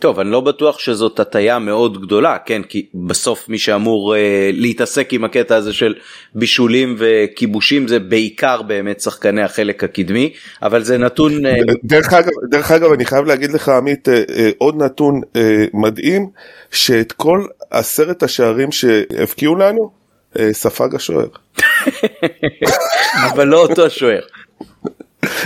[0.00, 4.16] טוב אני לא בטוח שזאת הטיה מאוד גדולה כן כי בסוף מי שאמור uh,
[4.52, 5.94] להתעסק עם הקטע הזה של
[6.34, 11.48] בישולים וכיבושים זה בעיקר באמת שחקני החלק הקדמי אבל זה נתון uh...
[11.84, 15.38] דרך אגב דרך אגב אני חייב להגיד לך עמית uh, uh, עוד נתון uh,
[15.74, 16.28] מדהים
[16.70, 20.01] שאת כל עשרת השערים שהבקיעו לנו אה,
[20.52, 21.26] ספג השוער.
[23.32, 24.20] אבל לא אותו שוער.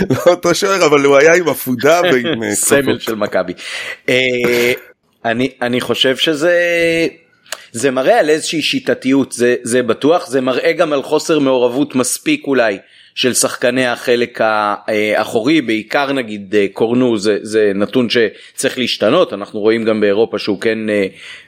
[0.09, 3.53] לא אותו שוער אבל הוא היה עם עפודה ועם אה, סמל של מכבי.
[4.09, 4.71] אה,
[5.25, 6.57] אני אני חושב שזה
[7.71, 12.47] זה מראה על איזושהי שיטתיות זה זה בטוח זה מראה גם על חוסר מעורבות מספיק
[12.47, 12.77] אולי
[13.15, 20.01] של שחקני החלק האחורי בעיקר נגיד קורנו זה זה נתון שצריך להשתנות אנחנו רואים גם
[20.01, 20.79] באירופה שהוא כן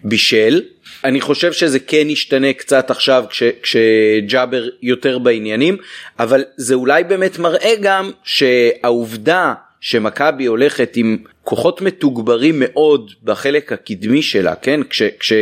[0.03, 0.61] בישל.
[1.03, 5.77] אני חושב שזה כן ישתנה קצת עכשיו כש, כשג'אבר יותר בעניינים
[6.19, 14.21] אבל זה אולי באמת מראה גם שהעובדה שמכבי הולכת עם כוחות מתוגברים מאוד בחלק הקדמי
[14.21, 14.79] שלה כן?
[14.89, 15.33] כש, כש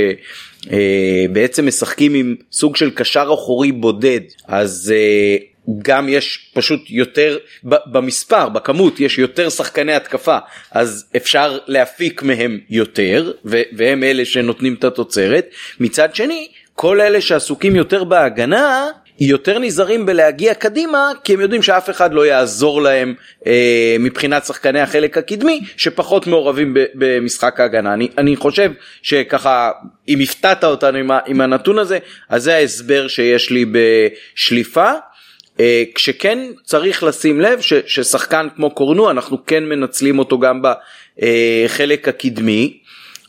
[0.71, 5.37] אה, בעצם משחקים עם סוג של קשר אחורי בודד אז אה,
[5.77, 10.37] גם יש פשוט יותר במספר בכמות יש יותר שחקני התקפה
[10.71, 13.31] אז אפשר להפיק מהם יותר
[13.73, 15.45] והם אלה שנותנים את התוצרת
[15.79, 18.87] מצד שני כל אלה שעסוקים יותר בהגנה
[19.19, 23.13] יותר נזהרים בלהגיע קדימה כי הם יודעים שאף אחד לא יעזור להם
[23.47, 27.93] אה, מבחינת שחקני החלק הקדמי שפחות מעורבים ב, במשחק ההגנה.
[27.93, 29.71] אני, אני חושב שככה
[30.07, 31.97] אם הפתעת אותנו עם, עם הנתון הזה
[32.29, 34.91] אז זה ההסבר שיש לי בשליפה.
[35.59, 42.07] אה, כשכן צריך לשים לב ש, ששחקן כמו קורנו אנחנו כן מנצלים אותו גם בחלק
[42.07, 42.77] הקדמי.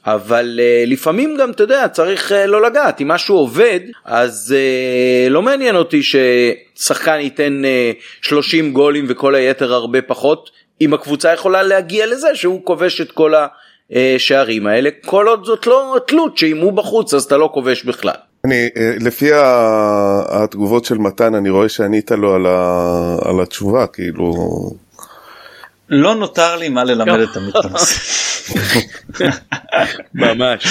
[0.07, 5.31] אבל uh, לפעמים גם אתה יודע צריך uh, לא לגעת אם משהו עובד אז uh,
[5.31, 11.62] לא מעניין אותי ששחקן ייתן uh, 30 גולים וכל היתר הרבה פחות אם הקבוצה יכולה
[11.62, 13.33] להגיע לזה שהוא כובש את כל
[13.91, 18.28] השערים האלה כל עוד זאת לא תלות שאם הוא בחוץ אז אתה לא כובש בכלל.
[18.44, 19.31] אני, אה, לפי
[20.29, 24.35] התגובות של מתן, אני רואה שענית לו על, ה, על התשובה, כאילו...
[25.88, 27.98] לא נותר לי מה ללמד את המתנ"ס.
[30.14, 30.66] ממש.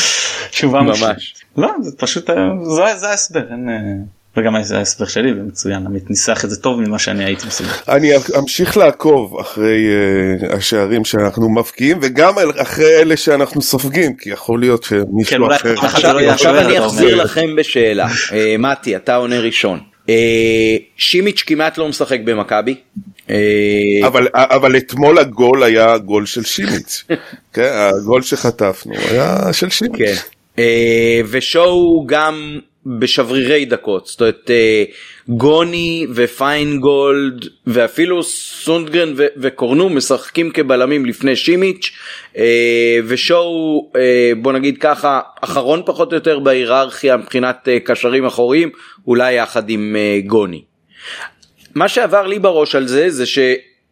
[0.51, 1.35] תשובה ממש.
[1.57, 2.29] לא, זה פשוט,
[2.97, 3.69] זה ההסבר, אין...
[4.37, 7.69] אה, וגם ההסבר שלי ומצוין עמית ניסח את זה טוב ממה שאני הייתי מסוגל.
[7.89, 9.87] אני אמשיך לעקוב אחרי
[10.41, 15.75] uh, השערים שאנחנו מבקיעים וגם אחרי אלה שאנחנו סופגים כי יכול להיות שמישהו כן, אחר.
[16.29, 19.79] עכשיו, אני אחזיר לכם בשאלה uh, מתי אתה עונה ראשון.
[20.07, 20.09] Uh,
[20.97, 22.75] שימיץ' כמעט לא משחק במכבי.
[24.05, 27.03] אבל אבל אתמול הגול היה גול של שימיץ',
[27.53, 29.99] כן, הגול שחטפנו היה של שימיץ'.
[29.99, 30.61] כן.
[31.29, 32.59] ושואו גם
[32.99, 34.83] בשברירי דקות זאת אומרת אה,
[35.27, 41.91] גוני ופיינגולד ואפילו סונדגרן וקורנו משחקים כבלמים לפני שימיץ'
[42.37, 48.69] אה, ושואו אה, בוא נגיד ככה אחרון פחות או יותר בהיררכיה מבחינת קשרים אחוריים
[49.07, 49.95] אולי יחד עם
[50.25, 50.61] גוני.
[51.75, 53.39] מה שעבר לי בראש על זה זה ש...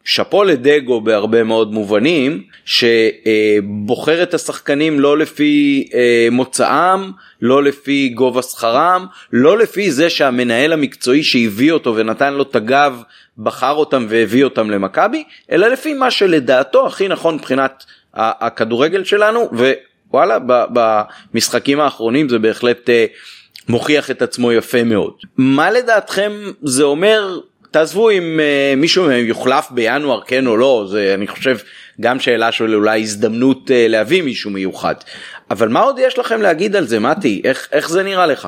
[0.06, 8.42] שאפו לדגו בהרבה מאוד מובנים שבוחר את השחקנים לא לפי אה, מוצאם לא לפי גובה
[8.42, 13.02] שכרם לא לפי זה שהמנהל המקצועי שהביא אותו ונתן לו את הגב
[13.38, 19.50] בחר אותם והביא אותם למכבי אלא לפי מה שלדעתו הכי נכון מבחינת הכדורגל שלנו
[20.12, 23.06] ווואלה במשחקים האחרונים זה בהחלט אה,
[23.70, 25.14] מוכיח את עצמו יפה מאוד.
[25.38, 27.40] מה לדעתכם זה אומר
[27.76, 31.58] תעזבו אם uh, מישהו מהם יוחלף בינואר כן או לא זה אני חושב
[32.02, 34.96] גם שאלה של אולי הזדמנות uh, להביא מישהו מיוחד
[35.52, 38.48] אבל מה עוד יש לכם להגיד על זה מתי איך איך זה נראה לך.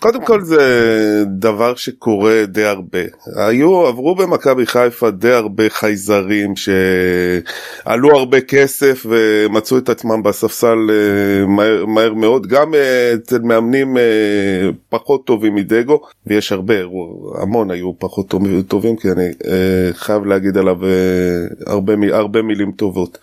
[0.00, 2.98] קודם כל זה דבר שקורה די הרבה.
[3.36, 11.46] היו, עברו במכבי חיפה די הרבה חייזרים שעלו הרבה כסף ומצאו את עצמם בספסל אה,
[11.46, 14.02] מהר, מהר מאוד, גם אה, אצל מאמנים אה,
[14.88, 16.74] פחות טובים מדגו, ויש הרבה,
[17.42, 18.34] המון היו פחות
[18.68, 19.28] טובים, כי אני
[19.92, 20.76] חייב להגיד עליו
[21.66, 23.18] הרבה, הרבה מילים טובות.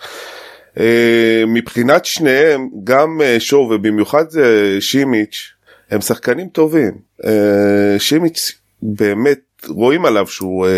[1.48, 5.57] מבחינת שניהם, גם שואו ובמיוחד אה, שימיץ',
[5.92, 6.92] הם שחקנים טובים.
[7.26, 10.72] אה, שימיץ' באמת רואים עליו שהוא, אה,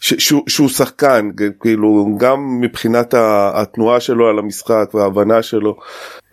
[0.00, 3.14] שהוא, שהוא שחקן, כאילו גם מבחינת
[3.54, 5.76] התנועה שלו על המשחק וההבנה שלו.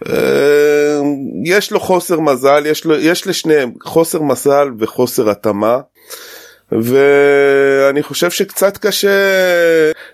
[0.08, 1.00] אה,
[1.46, 5.80] יש לו חוסר מזל, יש, לו, יש לשניהם חוסר מזל וחוסר התאמה.
[6.72, 9.12] ואני חושב שקצת קשה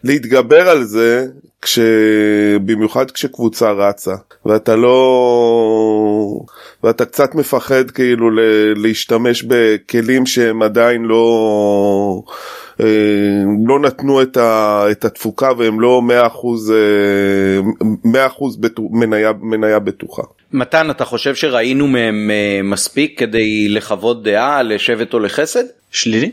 [0.04, 1.26] להתגבר על זה
[1.66, 1.80] כש...
[2.66, 4.96] במיוחד כשקבוצה רצה ואתה לא
[6.84, 8.40] ואתה קצת מפחד כאילו ל...
[8.76, 12.22] להשתמש בכלים שהם עדיין לא
[12.80, 12.86] אה,
[13.66, 14.84] לא נתנו את, ה...
[14.92, 18.10] את התפוקה והם לא 100% 100%
[18.60, 18.90] בטו...
[18.92, 19.32] מניה...
[19.42, 20.24] מניה בטוחה.
[20.54, 25.64] מתן אתה חושב שראינו מהם אה, מספיק כדי לחוות דעה לשבט או לחסד?
[25.92, 26.32] שלילי?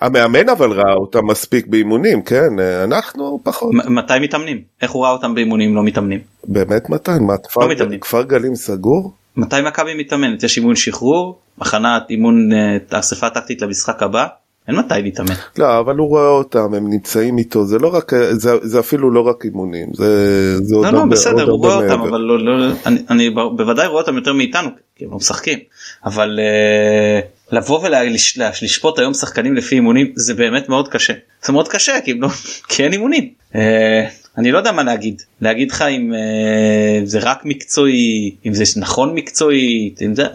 [0.00, 3.70] המאמן אבל ראה אותם מספיק באימונים, כן, אנחנו פחות.
[3.72, 4.62] מתי מתאמנים?
[4.82, 6.20] איך הוא ראה אותם באימונים לא מתאמנים?
[6.44, 7.22] באמת מתן?
[7.22, 8.00] מה, כפר, לא מתאמנים.
[8.00, 9.12] כפר גלים סגור?
[9.36, 10.42] מתי מכבי מתאמנת?
[10.42, 14.26] יש אימון שחרור, הכנת אימון אה, אספה טקטית למשחק הבא?
[14.68, 15.34] אין מתי להתאמן.
[15.58, 19.20] לא אבל הוא רואה אותם הם נמצאים איתו זה לא רק זה, זה אפילו לא
[19.20, 23.02] רק אימונים זה זה עוד לא, לא, בסדר הוא רואה אותם אבל לא, לא, אני,
[23.10, 25.58] אני בוודאי רואה אותם יותר מאיתנו כי הם לא משחקים
[26.04, 26.38] אבל.
[26.38, 31.12] uh, לבוא ולשפוט היום שחקנים לפי אימונים זה באמת מאוד קשה
[31.44, 32.28] זה מאוד קשה כי, לא,
[32.68, 37.44] כי אין אימונים אה, אני לא יודע מה להגיד להגיד לך אם אה, זה רק
[37.44, 40.26] מקצועי אם זה נכון מקצועית אם זה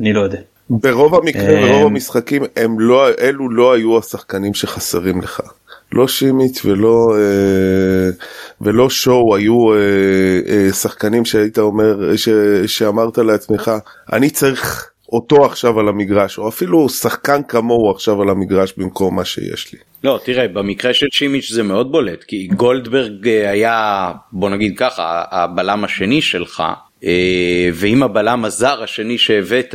[0.00, 0.38] אני לא יודע.
[0.70, 5.40] ברוב המקרים ברוב אה, המשחקים הם לא אלו לא היו השחקנים שחסרים לך.
[5.92, 8.10] לא שימיץ' ולא אה,
[8.60, 12.28] ולא שואו היו אה, שחקנים שהיית אומר ש,
[12.66, 13.70] שאמרת לעצמך
[14.12, 19.24] אני צריך אותו עכשיו על המגרש, או אפילו שחקן כמוהו עכשיו על המגרש במקום מה
[19.24, 19.78] שיש לי.
[20.04, 25.84] לא, תראה, במקרה של שימיץ' זה מאוד בולט, כי גולדברג היה, בוא נגיד ככה, הבלם
[25.84, 26.62] השני שלך,
[27.74, 29.74] ואם הבלם הזר השני שהבאת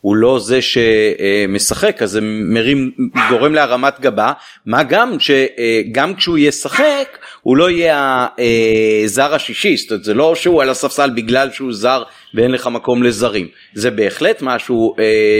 [0.00, 2.90] הוא לא זה שמשחק אז זה מרים
[3.30, 4.32] גורם להרמת גבה.
[4.66, 8.26] מה גם שגם כשהוא ישחק הוא לא יהיה
[9.04, 9.76] הזר השישי.
[9.76, 12.02] זאת אומרת זה לא שהוא על הספסל בגלל שהוא זר
[12.34, 13.48] ואין לך מקום לזרים.
[13.74, 14.94] זה בהחלט משהו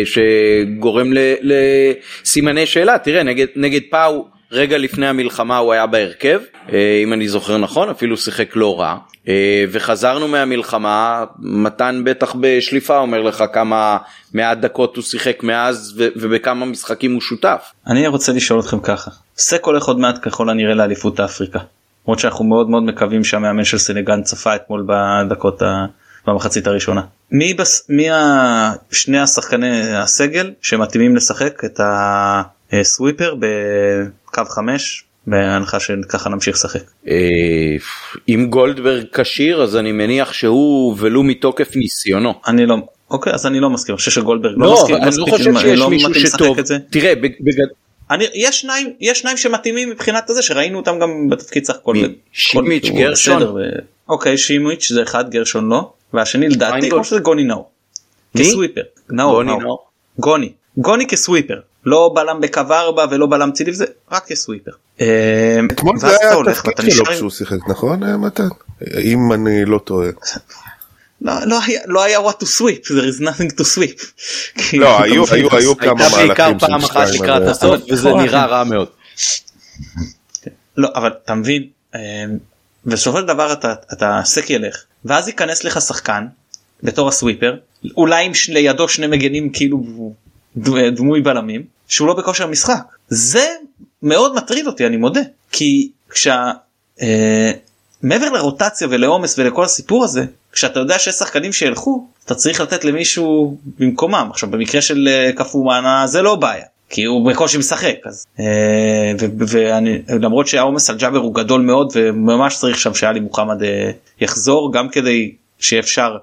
[0.05, 2.99] שגורם לסימני שאלה.
[2.99, 6.41] תראה נגד נגד פאו רגע לפני המלחמה הוא היה בהרכב,
[6.73, 8.97] אה, אם אני זוכר נכון, אפילו שיחק לא רע,
[9.29, 13.99] אה, וחזרנו מהמלחמה, מתן בטח בשליפה אומר לך כמה
[14.35, 17.73] מעט דקות הוא שיחק מאז ובכמה משחקים הוא שותף.
[17.87, 21.59] אני רוצה לשאול אתכם ככה, סק הולך עוד מעט ככל הנראה לאליפות אפריקה,
[22.07, 25.87] למרות שאנחנו מאוד מאוד מקווים שהמאמן של סנגן צפה אתמול בדקות ה...
[26.27, 27.01] במחצית הראשונה.
[27.31, 27.87] מי, בס...
[27.89, 28.73] מי ה...
[28.91, 31.81] שני השחקני הסגל שמתאימים לשחק את
[32.73, 33.35] הסוויפר
[34.43, 36.81] בקו 5 בהנחה שככה נמשיך לשחק.
[37.09, 37.17] אה,
[38.29, 42.35] אם גולדברג כשיר אז אני מניח שהוא ולו מתוקף ניסיונו.
[42.47, 42.77] אני לא
[43.11, 44.97] אוקיי אז אני לא מסכים אני חושב שגולדברג לא, לא מסכים.
[44.97, 46.57] אני לא חושב שיש לא מישהו שטוב.
[46.91, 47.67] תראה בגד...
[48.11, 51.97] אני יש שניים יש שניים שמתאימים מבחינת הזה שראינו אותם גם בתפקיד סך הכל.
[52.33, 53.43] שימיץ' גרשון.
[54.09, 57.71] אוקיי שימיץ' זה אחד גרשון לא והשני לדעתי או שזה גוני נאור.
[58.39, 58.83] כסוויפר.
[59.09, 59.87] גוני נאור.
[60.19, 60.53] גוני.
[60.79, 61.61] גוני כסוויפר.
[61.85, 64.71] לא בלם בקו 4 ולא בלם צילי וזה רק כסוויפר.
[65.01, 68.49] אה, אתמול זה היה התפקיד שלו כשהוא שיחק נכון אה, מתן?
[69.03, 70.09] אם אני לא טועה.
[71.23, 74.05] לא, לא היה לא היה what to sweep there is nothing to sweep.
[74.73, 78.15] לא היו היו היו כמה מהלכים הייתה בעיקר פעם אחת לקראת הסוף וזה.
[78.15, 78.89] נראה רע מאוד.
[80.77, 81.63] לא אבל אתה מבין
[81.95, 82.01] אה,
[82.87, 86.27] בסופו של דבר אתה אתה סק ילך ואז ייכנס לך שחקן
[86.83, 87.57] בתור הסוויפר
[87.97, 89.83] אולי עם לידו שני מגנים כאילו
[90.93, 92.83] דמוי בלמים שהוא לא בכושר משחק.
[93.09, 93.47] זה
[94.03, 95.21] מאוד מטריד אותי אני מודה.
[95.53, 96.53] כי כשה...
[97.03, 97.53] אה,
[98.03, 103.57] מעבר לרוטציה ולעומס ולכל הסיפור הזה כשאתה יודע שיש שחקנים שילכו אתה צריך לתת למישהו
[103.79, 104.29] במקומם.
[104.31, 109.13] עכשיו במקרה של אה, קפומאנה זה לא בעיה כי הוא בקושי משחק אז אה,
[110.21, 113.91] למרות שהעומס על ג'אבר הוא גדול מאוד וממש צריך שם שאלי מוחמד אה,
[114.21, 116.17] יחזור גם כדי שאפשר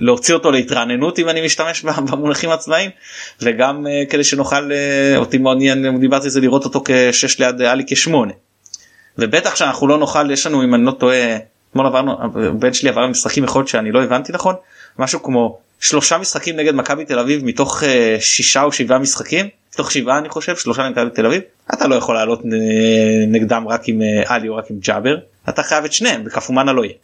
[0.00, 2.90] להוציא אותו להתרעננות אם אני משתמש במונחים הצבאיים
[3.42, 7.62] וגם uh, כדי שנוכל uh, אותי מאוד עניין דיברתי על זה לראות אותו כשש ליד
[7.62, 8.32] עלי כשמונה.
[9.18, 11.36] ובטח שאנחנו לא נוכל יש לנו אם אני לא טועה
[11.70, 12.16] אתמול עברנו
[12.58, 14.54] בן שלי עבר משחקים יכול להיות שאני לא הבנתי נכון
[14.98, 17.82] משהו כמו שלושה משחקים נגד מכבי תל אביב מתוך
[18.20, 21.42] שישה או שבעה משחקים מתוך שבעה אני חושב שלושה נגד תל אביב
[21.74, 22.40] אתה לא יכול לעלות
[23.28, 25.16] נגדם רק עם עלי או רק עם ג'אבר
[25.48, 26.94] אתה חייב את שניהם וכפומנה לא יהיה.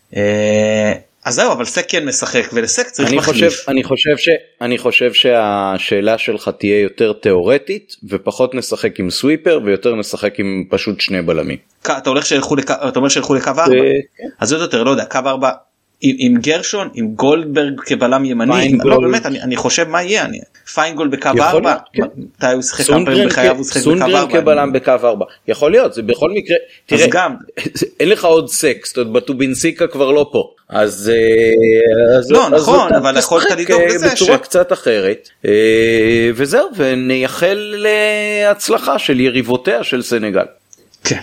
[1.26, 3.52] אז זהו אבל סק כן משחק ולסק צריך אני מחליף.
[3.52, 4.28] חושב, אני חושב ש...
[4.60, 11.00] אני חושב שהשאלה שלך תהיה יותר תיאורטית ופחות נשחק עם סוויפר ויותר נשחק עם פשוט
[11.00, 11.58] שני בלמים.
[11.82, 13.64] אתה הולך שילכו לקו אתה אומר שילכו לקו 4
[14.40, 15.50] אז עוד יותר לא יודע קו 4
[16.00, 18.94] עם, עם גרשון עם גולדברג כבלם ימני פיינגולד.
[18.94, 20.38] לא באמת אני, אני חושב מה יהיה אני
[20.74, 22.20] פיינגולד בקו יכול 4 להיות, כן.
[22.36, 25.24] מתי הוא שיחק כמה פעמים סונגרן בחייו הוא שיחק בקו סונגרן 4 כבלם בקו 4
[25.48, 27.34] יכול להיות זה בכל מקרה אז תראה גם
[28.00, 33.16] אין לך עוד סקס בטובינסיקה כבר לא פה אז אה, אז- לא, אז נכון, אבל
[33.18, 35.50] יכולת לדאוג לזה בצורה ש- קצת אחרת אה,
[36.34, 40.44] וזהו ונייחל להצלחה של יריבותיה של סנגל.
[41.04, 41.20] כן.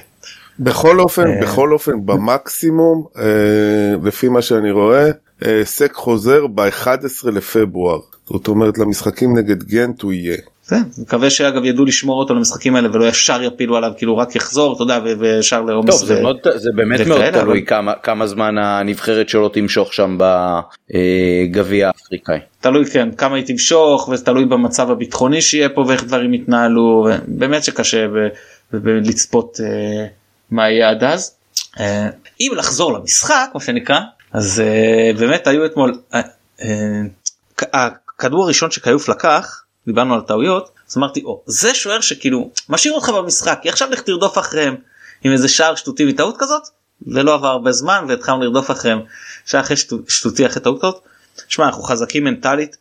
[0.59, 1.41] בכל אופן, אה.
[1.41, 3.23] בכל אופן, במקסימום, אה,
[4.03, 5.09] לפי מה שאני רואה,
[5.45, 6.87] אה, סק חוזר ב-11
[7.31, 7.99] לפברואר.
[8.25, 10.37] זאת אומרת, למשחקים נגד גנט הוא יהיה.
[10.65, 14.73] זה, מקווה שאגב ידעו לשמור אותו למשחקים האלה ולא ישר יפילו עליו כאילו רק יחזור
[14.75, 15.99] אתה יודע ו- וישר לעומס.
[15.99, 19.49] טוב זה, ו- מאוד, זה באמת וכאלה, מאוד תלוי אבל- כמה, כמה זמן הנבחרת שלו
[19.49, 20.17] תמשוך שם
[21.49, 22.37] בגביע האפריקאי.
[22.61, 27.63] תלוי כן כמה היא תמשוך וזה תלוי במצב הביטחוני שיהיה פה ואיך דברים יתנהלו באמת
[27.63, 28.11] שקשה ב-
[28.73, 30.05] ב- ב- לצפות אה,
[30.53, 31.35] מה יהיה עד אז.
[31.79, 33.99] אה, אם לחזור למשחק מה שנקרא
[34.33, 36.21] אז אה, באמת היו אתמול אה,
[37.59, 43.09] הכדור הראשון שכיוף לקח דיברנו על טעויות אז אמרתי או זה שוער שכאילו משאיר אותך
[43.09, 44.75] במשחק כי עכשיו לך תרדוף אחריהם
[45.23, 46.61] עם איזה שער שטותי מטעות כזאת
[47.07, 48.99] ולא עבר הרבה זמן והתחלנו לרדוף אחריהם
[49.45, 50.99] שער אחרי שטו- שטותי אחרי טעות כזאת.
[51.47, 52.77] שמע אנחנו חזקים מנטלית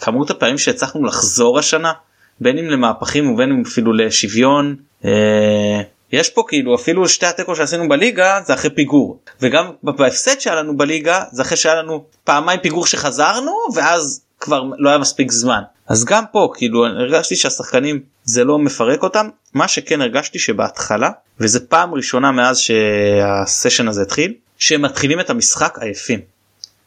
[0.00, 1.92] כמות הפעמים שהצלחנו לחזור השנה
[2.40, 5.82] בין אם למהפכים ובין אם אפילו לשוויון אה,
[6.16, 9.18] יש פה כאילו אפילו שתי התיקו שעשינו בליגה זה אחרי פיגור.
[9.40, 14.88] וגם בהפסד שהיה לנו בליגה זה אחרי שהיה לנו פעמיים פיגור שחזרנו ואז כבר לא
[14.88, 15.60] היה מספיק זמן.
[15.88, 19.28] אז גם פה כאילו הרגשתי שהשחקנים זה לא מפרק אותם.
[19.54, 25.78] מה שכן הרגשתי שבהתחלה וזה פעם ראשונה מאז שהסשן הזה התחיל שהם מתחילים את המשחק
[25.80, 26.20] עייפים.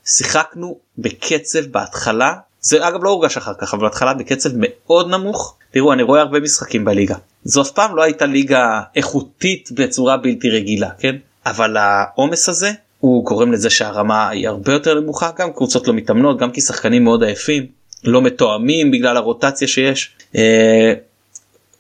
[0.06, 5.56] שיחקנו בקצב בהתחלה זה אגב לא הורגש אחר כך אבל בהתחלה בקצב מאוד נמוך.
[5.72, 7.16] תראו אני רואה הרבה משחקים בליגה.
[7.44, 11.16] זו אף פעם לא הייתה ליגה איכותית בצורה בלתי רגילה כן?
[11.46, 16.40] אבל העומס הזה הוא גורם לזה שהרמה היא הרבה יותר נמוכה גם קבוצות לא מתאמנות
[16.40, 17.66] גם כי שחקנים מאוד עייפים
[18.04, 20.12] לא מתואמים בגלל הרוטציה שיש.
[20.36, 20.94] אה,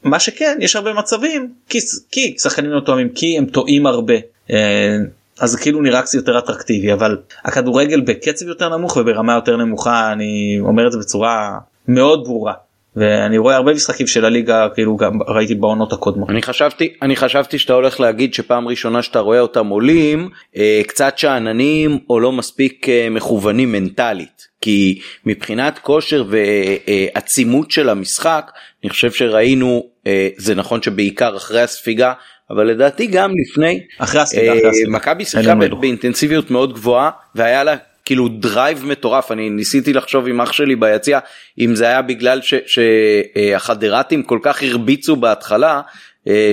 [0.03, 1.79] מה שכן יש הרבה מצבים כי,
[2.11, 4.13] כי שחקנים לא תואמים כי הם טועים הרבה.
[4.51, 4.97] אה,
[5.39, 10.60] אז כאילו נראה קצת יותר אטרקטיבי אבל הכדורגל בקצב יותר נמוך וברמה יותר נמוכה אני
[10.60, 12.54] אומר את זה בצורה מאוד ברורה
[12.95, 16.30] ואני רואה הרבה משחקים של הליגה כאילו גם ראיתי בעונות הקודמות.
[16.30, 21.17] אני חשבתי אני חשבתי שאתה הולך להגיד שפעם ראשונה שאתה רואה אותם עולים אה, קצת
[21.17, 28.52] שאננים או לא מספיק אה, מכוונים מנטלית כי מבחינת כושר ועצימות של המשחק
[28.84, 32.13] אני חושב שראינו אה, זה נכון שבעיקר אחרי הספיגה
[32.51, 34.89] אבל לדעתי גם לפני אחרי אחרי אה, הספיגה.
[34.89, 35.75] מכבי אין שיחקה.
[35.75, 41.19] באינטנסיביות מאוד גבוהה והיה לה כאילו drive מטורף אני ניסיתי לחשוב עם אח שלי ביציע
[41.59, 45.81] אם זה היה בגלל שהחדרתים כל כך הרביצו בהתחלה אה,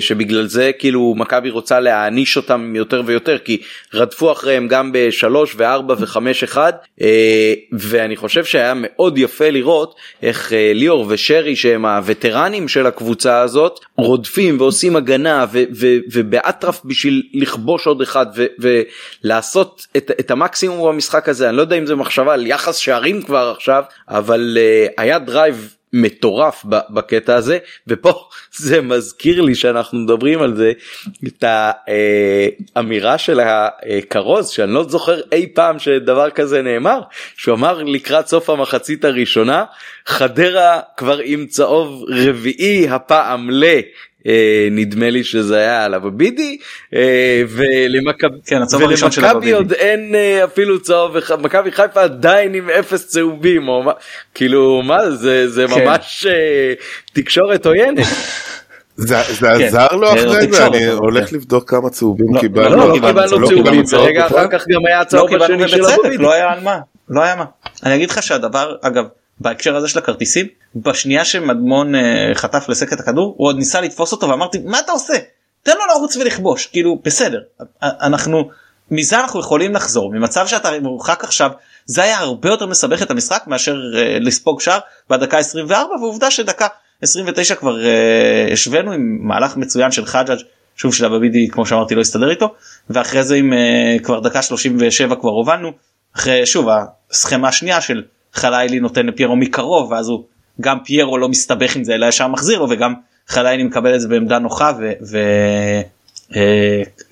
[0.01, 3.63] שבגלל זה כאילו מכבי רוצה להעניש אותם יותר ויותר כי
[3.95, 10.53] רדפו אחריהם גם בשלוש וארבע וחמש אחד אה, ואני חושב שהיה מאוד יפה לראות איך
[10.53, 15.47] אה, ליאור ושרי שהם הווטרנים של הקבוצה הזאת רודפים ועושים הגנה
[16.13, 18.27] ובאטרף בשביל לכבוש עוד אחד
[18.59, 21.49] ולעשות את, את המקסימום במשחק הזה.
[21.49, 24.59] אני לא יודע אם זה מחשבה על יחס שערים כבר עכשיו אבל
[24.97, 30.73] היה drive מטורף בקטע הזה ופה זה מזכיר לי שאנחנו מדברים על זה
[31.27, 31.45] את
[32.77, 37.01] האמירה של הכרוז שאני לא זוכר אי פעם שדבר כזה נאמר
[37.37, 39.65] שהוא אמר לקראת סוף המחצית הראשונה
[40.07, 43.65] חדרה כבר עם צהוב רביעי הפעם ל...
[44.27, 46.59] אה, נדמה לי שזה היה על אבבידי
[46.95, 48.63] אה, ולמכבי כן.
[49.53, 53.93] עוד אין אה, אפילו צהוב אחד מכבי חיפה עדיין עם אפס צהובים או מה
[54.35, 55.85] כאילו מה זה זה כן.
[55.85, 56.27] ממש
[57.13, 57.99] תקשורת עוינת.
[58.97, 60.67] זה זה כן, עזר לו אחרי זה?
[60.67, 61.33] אני הולך.
[61.33, 62.77] לבדוק כמה צהובים לא, קיבלנו.
[62.77, 63.49] לא, לא קיבלנו קיבלנו צהוב.
[63.49, 64.39] צהובים ורגע בכלל?
[64.39, 66.17] אחר כך גם היה לא צהוב השני של אבבידי.
[66.17, 67.45] לא היה על מה לא היה מה.
[67.85, 69.05] אני אגיד לך שהדבר אגב
[69.41, 70.47] בהקשר הזה של הכרטיסים
[70.83, 74.93] בשנייה שמדמון אה, חטף לסק את הכדור הוא עוד ניסה לתפוס אותו ואמרתי מה אתה
[74.93, 75.15] עושה?
[75.63, 76.67] תן לו לרוץ ולכבוש.
[76.67, 77.41] כאילו בסדר.
[77.83, 78.49] אנחנו
[78.91, 80.13] מזה אנחנו יכולים לחזור.
[80.13, 81.51] ממצב שאתה מורחק עכשיו
[81.87, 84.79] זה היה הרבה יותר מסבך את המשחק מאשר אה, לספוג שער
[85.11, 86.67] בדקה 24 ועובדה שדקה
[87.03, 90.39] 29 כבר אה, השווינו עם מהלך מצוין של חג'אג'
[90.77, 92.55] שוב של אבבידי כמו שאמרתי לא הסתדר איתו
[92.91, 95.73] ואחרי זה עם אה, כבר דקה 37 כבר הובלנו.
[96.17, 96.69] אחרי שוב
[97.11, 98.03] הסכמה השנייה של
[98.33, 100.25] חלילי נותן לפיירו מקרוב ואז הוא
[100.61, 102.95] גם פיירו לא מסתבך עם זה אלא ישר מחזיר לו וגם
[103.29, 104.73] חלילי מקבל את זה בעמדה נוחה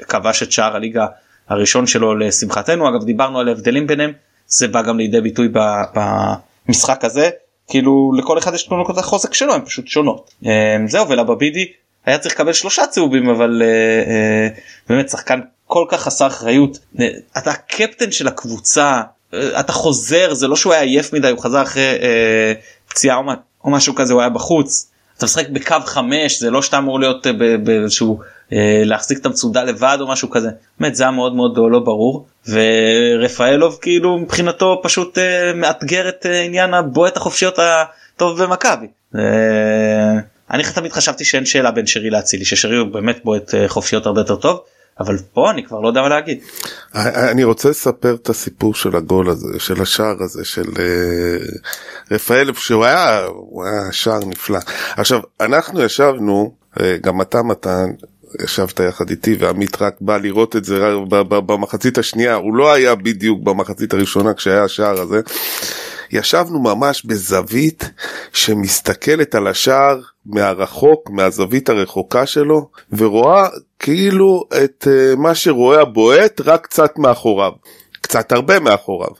[0.00, 1.06] וכבש את שער הליגה
[1.48, 2.88] הראשון שלו לשמחתנו.
[2.88, 4.12] אגב דיברנו על ההבדלים ביניהם
[4.46, 5.48] זה בא גם לידי ביטוי
[5.94, 7.30] במשחק הזה.
[7.68, 10.30] כאילו לכל אחד יש את נקודות החוזק שלו הן פשוט שונות.
[10.86, 11.72] זהו ולבבידי
[12.06, 13.62] היה צריך לקבל שלושה צהובים אבל
[14.88, 16.78] באמת שחקן כל כך חסר אחריות.
[17.38, 19.00] אתה קפטן של הקבוצה
[19.60, 22.52] אתה חוזר זה לא שהוא היה עייף מדי הוא חזר אחרי אה,
[22.88, 23.16] פציעה
[23.64, 27.26] או, משהו כזה הוא היה בחוץ אתה משחק בקו 5 זה לא שאתה אמור להיות
[27.64, 28.20] באיזשהו
[28.52, 30.48] אה, להחזיק את המצודה לבד או משהו כזה
[30.80, 36.42] באמת זה היה מאוד מאוד לא ברור ורפאלוב כאילו מבחינתו פשוט אה, מאתגר את אה,
[36.42, 38.86] עניין הבועט החופשיות הטוב במכבי.
[39.14, 39.20] אה,
[40.50, 44.20] אני תמיד חשבתי שאין שאלה בין שרי לאצילי ששרי הוא באמת בועט אה, חופשיות הרבה
[44.20, 44.60] יותר טוב.
[45.00, 46.38] אבל פה אני כבר לא יודע מה להגיד.
[47.32, 51.46] אני רוצה לספר את הסיפור של הגול הזה של השער הזה של אה,
[52.10, 54.58] רפאל שהוא היה הוא היה שער נפלא
[54.96, 57.90] עכשיו אנחנו ישבנו אה, גם אתה מתן
[58.42, 60.94] ישבת יחד איתי ועמית רק בא לראות את זה
[61.28, 65.20] במחצית השנייה הוא לא היה בדיוק במחצית הראשונה כשהיה השער הזה.
[66.14, 67.90] ישבנו ממש בזווית
[68.32, 73.48] שמסתכלת על השער מהרחוק, מהזווית הרחוקה שלו, ורואה
[73.78, 77.52] כאילו את uh, מה שרואה הבועט רק קצת מאחוריו,
[78.00, 79.10] קצת הרבה מאחוריו.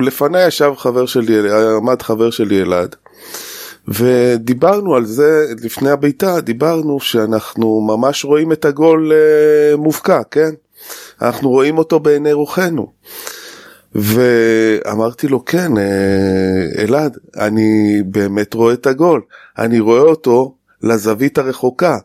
[0.00, 1.34] ולפניי uh, ישב חבר שלי,
[1.76, 2.96] עמד חבר שלי אלעד,
[3.88, 10.50] ודיברנו על זה לפני הביתה, דיברנו שאנחנו ממש רואים את הגול uh, מובקע, כן?
[11.22, 12.92] אנחנו רואים אותו בעיני רוחנו.
[13.96, 19.20] ואמרתי לו, כן, אה, אלעד, אני באמת רואה את הגול.
[19.58, 21.96] אני רואה אותו לזווית הרחוקה.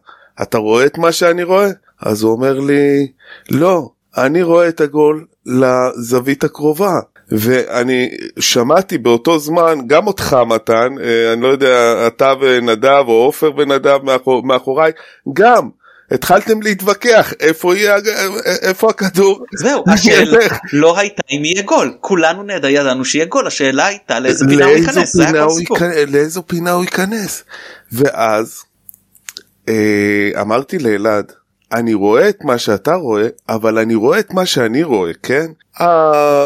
[0.41, 1.69] אתה רואה את מה שאני רואה?
[2.01, 3.07] אז הוא אומר לי,
[3.49, 6.99] לא, אני רואה את הגול לזווית הקרובה.
[7.31, 13.51] ואני שמעתי באותו זמן גם אותך מתן, אה, אני לא יודע, אתה ונדב או עופר
[13.57, 14.91] ונדב מאחור, מאחוריי,
[15.33, 15.69] גם
[16.11, 17.95] התחלתם להתווכח איפה יהיה
[18.61, 19.45] איפה הכדור?
[19.55, 21.93] זהו השאלה לא הייתה אם יהיה גול.
[22.01, 23.47] כולנו נדע ידענו שיהיה גול.
[23.47, 25.15] השאלה הייתה לאיזה פינה הוא ייכנס
[26.07, 27.43] לאיזו פינה הוא ייכנס.
[27.91, 28.63] ואז
[29.69, 31.31] אה, אמרתי לאלעד
[31.71, 35.45] אני רואה את מה שאתה רואה, אבל אני רואה את מה שאני רואה, כן?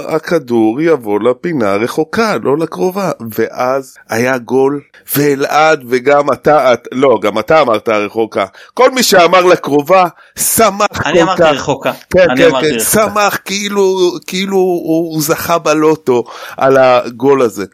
[0.08, 3.12] הכדור יבוא לפינה הרחוקה, לא לקרובה.
[3.36, 4.82] ואז היה גול,
[5.16, 8.46] ואלעד וגם אתה, את, לא, גם אתה אמרת הרחוקה.
[8.74, 10.08] כל מי שאמר לקרובה,
[10.40, 11.08] שמח כל כך.
[11.08, 11.92] אני אמרתי רחוקה.
[12.10, 16.24] כן, כן, כן, שמח כאילו, כאילו הוא, הוא זכה בלוטו
[16.58, 17.66] על הגול הזה.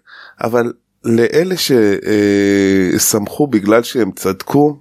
[0.43, 0.73] אבל
[1.03, 1.55] לאלה
[2.97, 4.77] ששמחו בגלל שהם צדקו,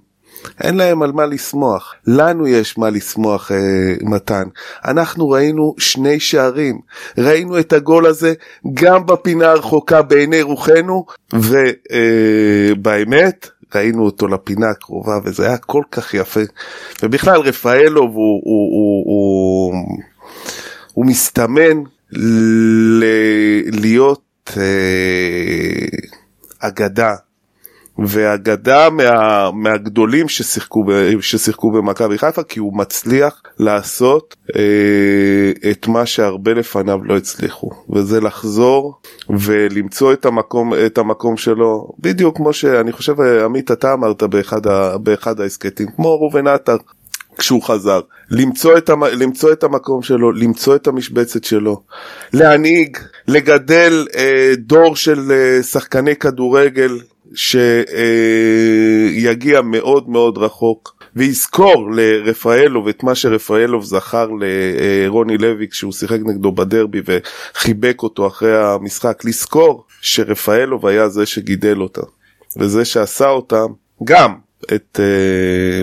[0.61, 1.95] אין להם על מה לשמוח.
[2.07, 3.57] לנו יש מה לשמוח, אה,
[4.01, 4.43] מתן.
[4.85, 6.79] אנחנו ראינו שני שערים.
[7.17, 8.33] ראינו את הגול הזה
[8.73, 16.13] גם בפינה הרחוקה בעיני רוחנו, ובאמת, אה, ראינו אותו לפינה הקרובה, וזה היה כל כך
[16.13, 16.41] יפה.
[17.03, 19.73] ובכלל, רפאלוב הוא, הוא, הוא, הוא,
[20.93, 23.03] הוא מסתמן ל...
[23.81, 25.87] להיות אה,
[26.59, 27.15] אגדה.
[27.99, 30.85] ואגדה מה, מהגדולים ששיחקו,
[31.21, 38.21] ששיחקו במכבי חיפה כי הוא מצליח לעשות אה, את מה שהרבה לפניו לא הצליחו וזה
[38.21, 41.91] לחזור ולמצוא את המקום, את המקום שלו.
[41.99, 44.61] בדיוק כמו שאני חושב עמית אתה אמרת באחד,
[45.03, 46.77] באחד ההסכתים כמו ראובן עטר
[47.37, 47.99] כשהוא חזר,
[48.31, 49.03] למצוא את, המ...
[49.03, 51.81] למצוא את המקום שלו, למצוא את המשבצת שלו,
[52.33, 56.99] להנהיג, לגדל אה, דור של אה, שחקני כדורגל
[59.13, 66.51] שיגיע מאוד מאוד רחוק ויזכור לרפאלוב את מה שרפאלוב זכר לרוני לוי כשהוא שיחק נגדו
[66.51, 72.01] בדרבי וחיבק אותו אחרי המשחק, לזכור שרפאלוב היה זה שגידל אותם
[72.57, 73.67] וזה שעשה אותם
[74.03, 75.01] גם את uh,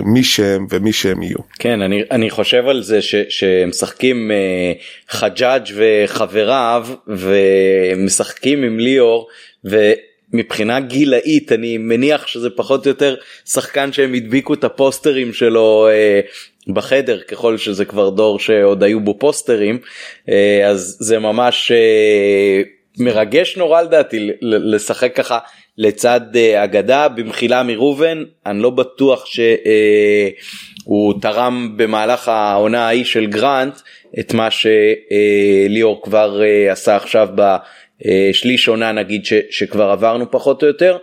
[0.04, 1.38] מי שהם ומי שהם יהיו.
[1.58, 9.28] כן אני אני חושב על זה ש, שמשחקים uh, חג'אג' וחבריו ומשחקים עם ליאור
[9.70, 9.92] ו...
[10.32, 13.14] מבחינה גילאית אני מניח שזה פחות או יותר
[13.44, 16.20] שחקן שהם הדביקו את הפוסטרים שלו אה,
[16.68, 19.78] בחדר ככל שזה כבר דור שעוד היו בו פוסטרים
[20.28, 22.62] אה, אז זה ממש אה,
[22.98, 25.38] מרגש נורא לדעתי לשחק ככה
[25.78, 33.26] לצד אה, אגדה במחילה מראובן אני לא בטוח שהוא אה, תרם במהלך העונה ההיא של
[33.26, 33.74] גרנט
[34.18, 37.56] את מה שליאור אה, כבר אה, עשה עכשיו ב...
[38.06, 40.96] אה, שליש עונה נגיד ש, שכבר עברנו פחות או יותר.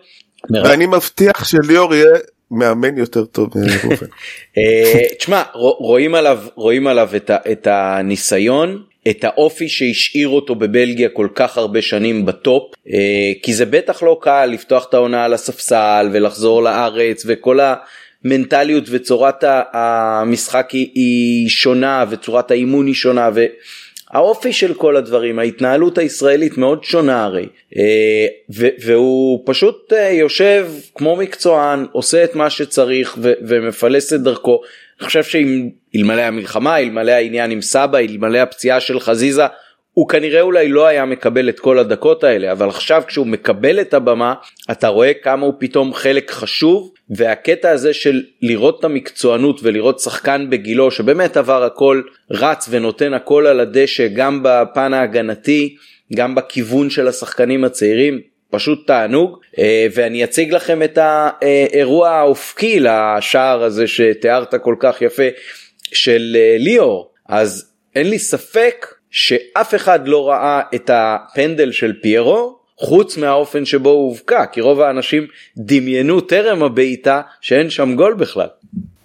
[0.63, 2.15] ואני מבטיח שליאור יהיה
[2.51, 4.07] מאמן יותר טוב מראובן.
[4.57, 11.09] אה, תשמע רואים עליו רואים עליו את, ה, את הניסיון את האופי שהשאיר אותו בבלגיה
[11.09, 15.33] כל כך הרבה שנים בטופ אה, כי זה בטח לא קל לפתוח את העונה על
[15.33, 17.59] הספסל ולחזור לארץ וכל
[18.23, 19.43] המנטליות וצורת
[19.73, 23.29] המשחק היא שונה וצורת האימון היא שונה.
[23.35, 23.45] ו...
[24.11, 27.47] האופי של כל הדברים ההתנהלות הישראלית מאוד שונה הרי
[27.77, 28.27] אה,
[28.85, 34.61] והוא פשוט אה, יושב כמו מקצוען עושה את מה שצריך ומפלס את דרכו.
[34.99, 39.43] אני חושב שאלמלא המלחמה אלמלא העניין עם סבא אלמלא הפציעה של חזיזה
[39.95, 43.93] הוא כנראה אולי לא היה מקבל את כל הדקות האלה אבל עכשיו כשהוא מקבל את
[43.93, 44.33] הבמה
[44.71, 50.47] אתה רואה כמה הוא פתאום חלק חשוב והקטע הזה של לראות את המקצוענות ולראות שחקן
[50.49, 55.75] בגילו שבאמת עבר הכל רץ ונותן הכל על הדשא גם בפן ההגנתי
[56.15, 58.19] גם בכיוון של השחקנים הצעירים
[58.49, 59.39] פשוט תענוג.
[59.59, 65.27] אה, ואני אציג לכם את האירוע האופקי לשער הזה שתיארת כל כך יפה
[65.93, 67.11] של אה, ליאור.
[67.29, 73.89] אז אין לי ספק שאף אחד לא ראה את הפנדל של פיירו חוץ מהאופן שבו
[73.89, 78.47] הוא הובקע כי רוב האנשים דמיינו טרם הבעיטה שאין שם גול בכלל.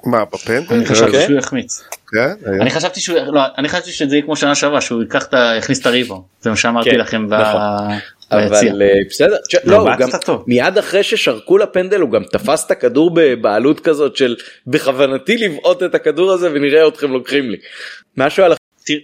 [0.04, 0.74] מה בפנדל?
[0.74, 1.82] אני חשבתי שהוא יחמיץ.
[2.08, 2.50] כן?
[2.60, 5.80] אני חשבתי שהוא לא אני חשבתי שזה יהיה כמו שנה שעברה שהוא ייקח את יכניס
[5.80, 7.60] את הריבו זה מה שאמרתי כן, לכם נכון.
[8.32, 10.08] אבל אה, בסדר לא גם
[10.46, 14.36] מיד אחרי ששרקו לפנדל הוא גם תפס את הכדור בבעלות כזאת של
[14.66, 17.56] בכוונתי לבעוט את הכדור הזה ונראה אתכם לוקחים לי.
[18.16, 18.52] משהו על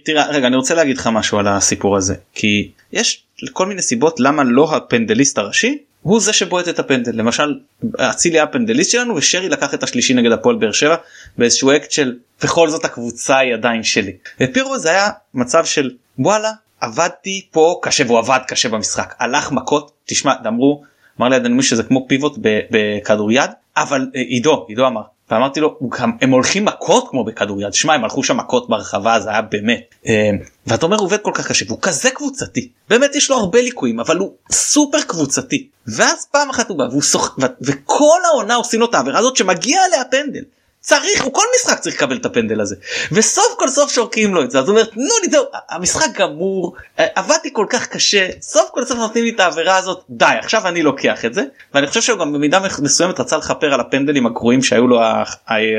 [0.03, 3.23] תראה רגע אני רוצה להגיד לך משהו על הסיפור הזה כי יש
[3.53, 7.59] כל מיני סיבות למה לא הפנדליסט הראשי הוא זה שבועט את הפנדל למשל
[7.97, 10.95] אצילי הפנדליסט שלנו ושרי לקח את השלישי נגד הפועל באר שבע
[11.37, 14.13] באיזשהו אקט של בכל זאת הקבוצה היא עדיין שלי.
[14.41, 19.91] ופירו זה היה מצב של וואלה עבדתי פה קשה והוא עבד קשה במשחק הלך מכות
[20.05, 20.83] תשמע אמרו
[21.19, 25.01] אמר לי אדוני שזה כמו פיבוט בכדוריד אבל אה, עידו עידו אמר
[25.31, 25.79] ואמרתי לו
[26.21, 27.73] הם הולכים מכות כמו בכדוריד.
[27.73, 30.29] שמע הם הלכו שם מכות ברחבה זה היה באמת אה,
[30.67, 31.65] ואתה אומר עובד כל כך קשה.
[31.67, 32.69] והוא כזה קבוצתי.
[32.89, 35.67] באמת יש לו הרבה ליקויים אבל הוא סופר קבוצתי.
[35.87, 39.83] ואז פעם אחת הוא בא והוא שוח וכל העונה עושים לו את העבירה הזאת שמגיע
[39.83, 40.43] עליה פנדל
[40.87, 42.75] צריך הוא כל משחק צריך לקבל את הפנדל הזה.
[43.11, 44.59] וסוף כל סוף שורקים לו את זה.
[44.59, 48.97] אז הוא אומר תנו לי זהו המשחק גמור עבדתי כל כך קשה סוף כל סוף
[48.97, 51.43] נותנים לי את העבירה הזאת די עכשיו אני לוקח את זה.
[51.73, 55.01] ואני חושב שהוא גם במידה מסוימת רצה לכפר על הפנדלים הגרועים שהיו לו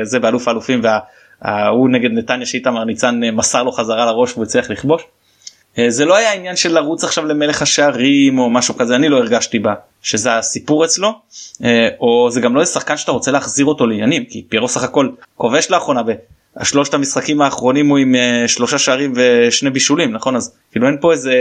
[0.03, 5.03] זה באלוף האלופים וההוא נגד נתניה שאיתמר ניצן מסר לו חזרה לראש והוא הצליח לכבוש.
[5.79, 9.17] אה, זה לא היה עניין של לרוץ עכשיו למלך השערים או משהו כזה אני לא
[9.17, 11.13] הרגשתי בה שזה הסיפור אצלו
[11.63, 15.09] אה, או זה גם לא שחקן שאתה רוצה להחזיר אותו לעניינים כי פירו סך הכל
[15.35, 16.01] כובש לאחרונה
[16.55, 21.11] והשלושת המשחקים האחרונים הוא עם אה, שלושה שערים ושני בישולים נכון אז כאילו אין פה
[21.11, 21.33] איזה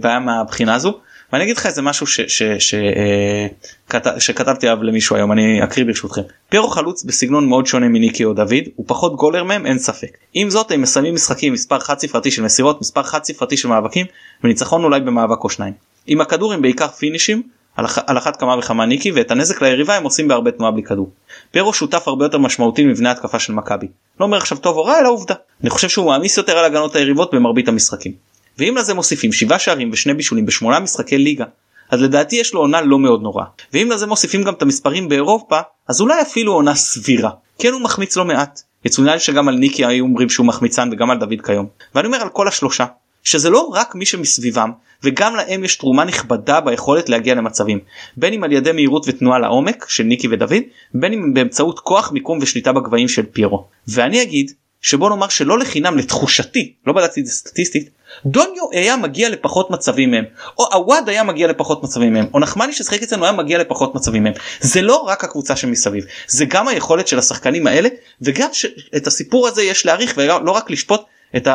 [0.00, 0.98] בעיה מהבחינה הזו.
[1.32, 3.46] ואני אגיד לך איזה משהו ש, ש, ש, אה,
[3.88, 6.22] כת, שכתבתי עליו למישהו היום אני אקריא ברשותכם.
[6.48, 10.16] פירו חלוץ בסגנון מאוד שונה מניקי או דוד הוא פחות גולר מהם אין ספק.
[10.34, 14.06] עם זאת הם מסיימים משחקים מספר חד ספרתי של מסירות מספר חד ספרתי של מאבקים
[14.44, 15.72] וניצחון אולי במאבק או שניים.
[16.06, 17.42] עם הכדור הם בעיקר פינישים
[17.76, 21.10] על, על אחת כמה וכמה ניקי ואת הנזק ליריבה הם עושים בהרבה תנועה בלי כדור.
[21.50, 23.86] פירו שותף הרבה יותר משמעותי מבנה התקפה של מכבי.
[24.20, 25.34] לא אומר עכשיו טוב או רע אלא עובדה.
[25.62, 28.12] אני חושב שהוא מעמיס יותר על הגנות היריבות במרבית המשחקים.
[28.58, 31.44] ואם לזה מוסיפים שבעה שערים ושני בישולים בשמונה משחקי ליגה
[31.90, 33.44] אז לדעתי יש לו עונה לא מאוד נורא.
[33.72, 37.30] ואם לזה מוסיפים גם את המספרים באירופה אז אולי אפילו עונה סבירה.
[37.58, 38.60] כן הוא מחמיץ לא מעט.
[38.84, 41.66] יצוין שגם על ניקי היו אומרים שהוא מחמיצן וגם על דוד כיום.
[41.94, 42.86] ואני אומר על כל השלושה
[43.24, 44.70] שזה לא רק מי שמסביבם
[45.02, 47.78] וגם להם יש תרומה נכבדה ביכולת להגיע למצבים.
[48.16, 50.62] בין אם על ידי מהירות ותנועה לעומק של ניקי ודוד
[50.94, 53.66] בין אם באמצעות כוח מיקום ושליטה בגבהים של פיירו.
[53.88, 54.50] ואני אגיד
[54.86, 57.90] שבוא נאמר שלא לחינם לתחושתי לא בדקתי את זה סטטיסטית
[58.26, 60.24] דוניו היה מגיע לפחות מצבים מהם
[60.58, 64.24] או עווד היה מגיע לפחות מצבים מהם או נחמני ששחק אצלנו היה מגיע לפחות מצבים
[64.24, 64.32] מהם.
[64.60, 67.88] זה לא רק הקבוצה שמסביב זה גם היכולת של השחקנים האלה
[68.22, 68.48] וגם
[68.96, 71.02] את הסיפור הזה יש להעריך ולא רק לשפוט
[71.36, 71.48] את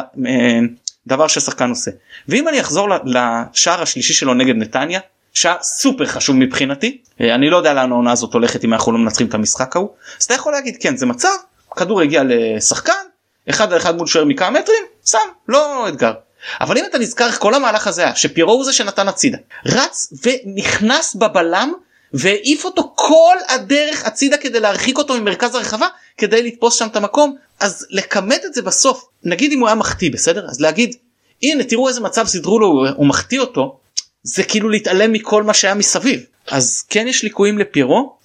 [1.07, 1.91] הדבר ששחקן עושה.
[2.27, 4.99] ואם אני אחזור לשער השלישי שלו נגד נתניה
[5.33, 9.27] שער סופר חשוב מבחינתי אני לא יודע לאן העונה הזאת הולכת אם אנחנו לא מנצחים
[9.27, 11.29] את המשחק ההוא אז אתה יכול להגיד כן זה מצב
[11.75, 13.10] כדור הגיע לשחקן
[13.49, 14.83] אחד על אחד מול שוער מכמה מטרים?
[15.05, 15.17] שם
[15.47, 16.13] לא אתגר.
[16.61, 20.13] אבל אם אתה נזכר איך כל המהלך הזה היה שפירו הוא זה שנתן הצידה רץ
[20.23, 21.73] ונכנס בבלם
[22.13, 25.87] והעיף אותו כל הדרך הצידה כדי להרחיק אותו ממרכז הרחבה
[26.17, 30.11] כדי לתפוס שם את המקום אז לכמת את זה בסוף נגיד אם הוא היה מחטיא
[30.11, 30.45] בסדר?
[30.49, 30.95] אז להגיד
[31.43, 33.79] הנה תראו איזה מצב סידרו לו הוא מחטיא אותו
[34.23, 36.21] זה כאילו להתעלם מכל מה שהיה מסביב.
[36.47, 38.17] אז כן יש ליקויים לפירו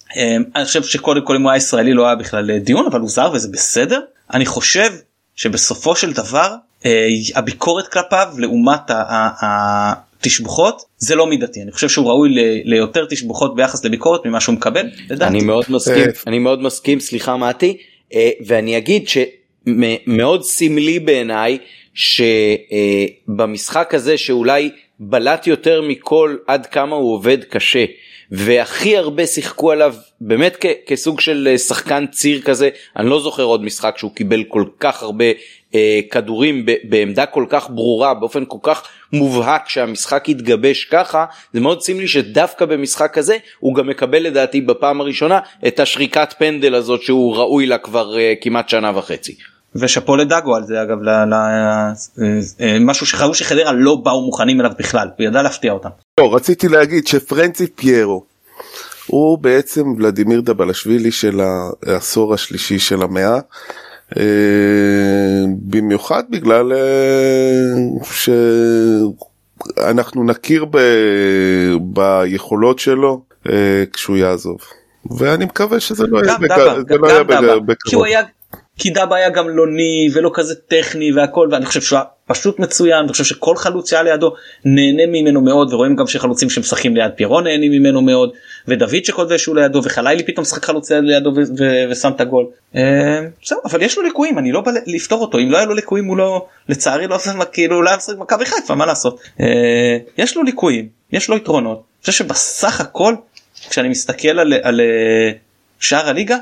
[0.55, 3.31] אני חושב שקודם כל אם הוא היה ישראלי לא היה בכלל דיון אבל הוא זר
[3.33, 3.99] וזה בסדר
[4.33, 4.91] אני חושב
[5.35, 6.55] שבסופו של דבר
[6.85, 12.29] אה, הביקורת כלפיו לעומת התשבחות זה לא מידתי אני חושב שהוא ראוי
[12.63, 14.89] ליותר תשבחות ביחס לביקורת ממה שהוא מקבל.
[15.11, 16.11] אני מאוד מסכים אה.
[16.27, 17.77] אני מאוד מסכים סליחה מתי
[18.13, 21.57] אה, ואני אגיד שמאוד סמלי בעיניי
[21.93, 27.85] שבמשחק הזה שאולי בלט יותר מכל עד כמה הוא עובד קשה
[28.31, 33.43] והכי הרבה שיחקו עליו באמת כ- כסוג של אה, שחקן ציר כזה אני לא זוכר
[33.43, 35.25] עוד משחק שהוא קיבל כל כך הרבה
[35.75, 41.59] אה, כדורים ב- בעמדה כל כך ברורה באופן כל כך מובהק שהמשחק יתגבש ככה זה
[41.59, 47.01] מאוד סמלי שדווקא במשחק כזה הוא גם מקבל לדעתי בפעם הראשונה את השריקת פנדל הזאת
[47.01, 49.35] שהוא ראוי לה כבר אה, כמעט שנה וחצי.
[49.75, 51.33] ושאפו לדאגו על זה אגב ל, ל,
[52.61, 55.89] אה, משהו שחשבו שחדרה לא באו מוכנים אליו בכלל הוא ידע להפתיע אותם.
[56.19, 58.23] לא, רציתי להגיד שפרנצי פיירו
[59.07, 61.41] הוא בעצם ולדימיר דבלשווילי של
[61.85, 63.39] העשור השלישי של המאה.
[64.17, 64.23] אה,
[65.61, 67.73] במיוחד בגלל אה,
[69.77, 70.77] שאנחנו נכיר ב...
[71.81, 74.57] ביכולות שלו אה, כשהוא יעזוב.
[75.17, 76.37] ואני מקווה שזה לא יהיה
[76.89, 78.03] לא יהיה גם דבה, בק- כי הוא בקרוב.
[78.05, 78.21] היה,
[78.85, 83.23] דבה היה גם לוני ולא כזה טכני והכל ואני חושב שהוא פשוט מצוין ואני חושב
[83.23, 84.33] שכל חלוץ שהיה לידו
[84.65, 88.31] נהנה ממנו מאוד ורואים גם שחלוצים שמשחקים ליד פיירון נהנים ממנו מאוד
[88.67, 91.31] ודוד שכותב שהוא לידו וחלילי פתאום משחק חלוץ לידו
[91.91, 92.45] ושם את הגול.
[92.75, 92.81] אה,
[93.45, 95.37] זהו אבל יש לו ליקויים אני לא בא לפתור אותו.
[95.39, 98.45] אם לא היה לו ליקויים הוא לא לצערי לא עושה כאילו לא היה משחק מכבי
[98.45, 99.19] חיפה מה לעשות?
[99.39, 101.77] אה, יש לו ליקויים יש לו יתרונות.
[101.77, 103.15] אני חושב שבסך הכל
[103.69, 105.31] כשאני מסתכל על, אה,
[105.79, 106.37] שאר הליגה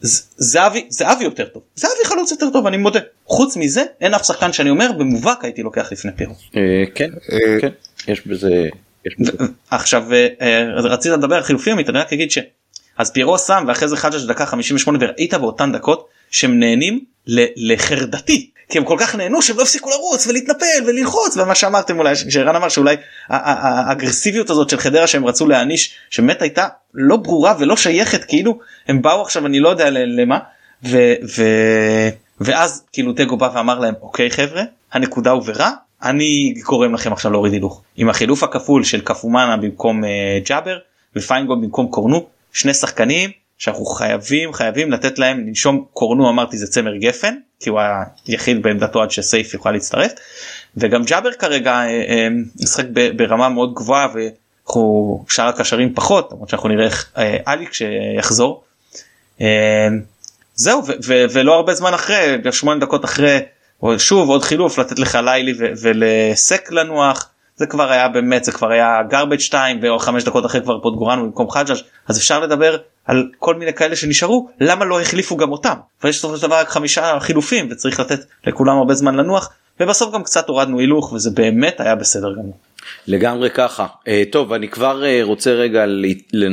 [0.00, 4.52] זהבי זהבי יותר טוב זהבי חלוץ יותר טוב אני מודה חוץ מזה אין אף שחקן
[4.52, 6.34] שאני אומר במובהק הייתי לוקח לפני פירו.
[6.56, 7.68] אה, כן אה, כן
[8.08, 8.68] יש בזה.
[9.70, 12.38] עכשיו אה, רצית לדבר על חילופים אני רק אגיד ש...
[12.98, 18.50] אז פירו שם ואחרי זה חג'ג' דקה 58 וראית באותן דקות שהם נהנים ל- לחרדתי
[18.68, 22.56] כי הם כל כך נהנו שהם לא הפסיקו לרוץ ולהתנפל וללחוץ ומה שאמרתם אולי שערן
[22.56, 22.96] אמר שאולי
[23.28, 28.58] האגרסיביות הזאת של חדרה שהם רצו להעניש שבאמת הייתה לא ברורה ולא שייכת כאילו
[28.88, 30.38] הם באו עכשיו אני לא יודע למה
[30.84, 32.08] ו- ו-
[32.40, 34.62] ואז כאילו טגו בא ואמר להם אוקיי חבר'ה
[34.92, 35.70] הנקודה הובהרה
[36.02, 37.82] אני גורם לכם עכשיו להוריד הילוך.
[37.96, 40.06] עם החילוף הכפול של קפומאנה במקום uh,
[40.48, 40.78] ג'אבר
[41.16, 46.96] ופיינגולד במקום קורנו שני שחקנים שאנחנו חייבים חייבים לתת להם לנשום קורנו אמרתי זה צמר
[46.96, 47.80] גפן כי הוא
[48.26, 50.12] היחיד בעמדתו עד שסייף יוכל להצטרף.
[50.76, 52.28] וגם ג'אבר כרגע אה, אה,
[52.60, 52.84] משחק
[53.16, 58.64] ברמה מאוד גבוהה ואנחנו שאר הקשרים פחות למרות שאנחנו נראה איך אה, אליק שיחזור.
[59.40, 59.88] אה,
[60.54, 60.82] זהו
[61.32, 63.40] ולא הרבה זמן אחרי שמונה דקות אחרי
[63.98, 67.30] שוב עוד חילוף לתת לך לילי ו- ולסק לנוח.
[67.56, 71.24] זה כבר היה באמת זה כבר היה garbage 2 ועוד חמש דקות אחרי כבר פוטגורנו
[71.24, 71.76] במקום חג'אג'
[72.08, 72.76] אז אפשר לדבר
[73.06, 75.74] על כל מיני כאלה שנשארו למה לא החליפו גם אותם?
[76.04, 80.22] ויש בסופו של דבר רק חמישה חילופים וצריך לתת לכולם הרבה זמן לנוח ובסוף גם
[80.22, 82.56] קצת הורדנו הילוך וזה באמת היה בסדר גמור.
[83.06, 83.86] לגמרי ככה.
[84.08, 85.84] אה, טוב אני כבר אה, רוצה רגע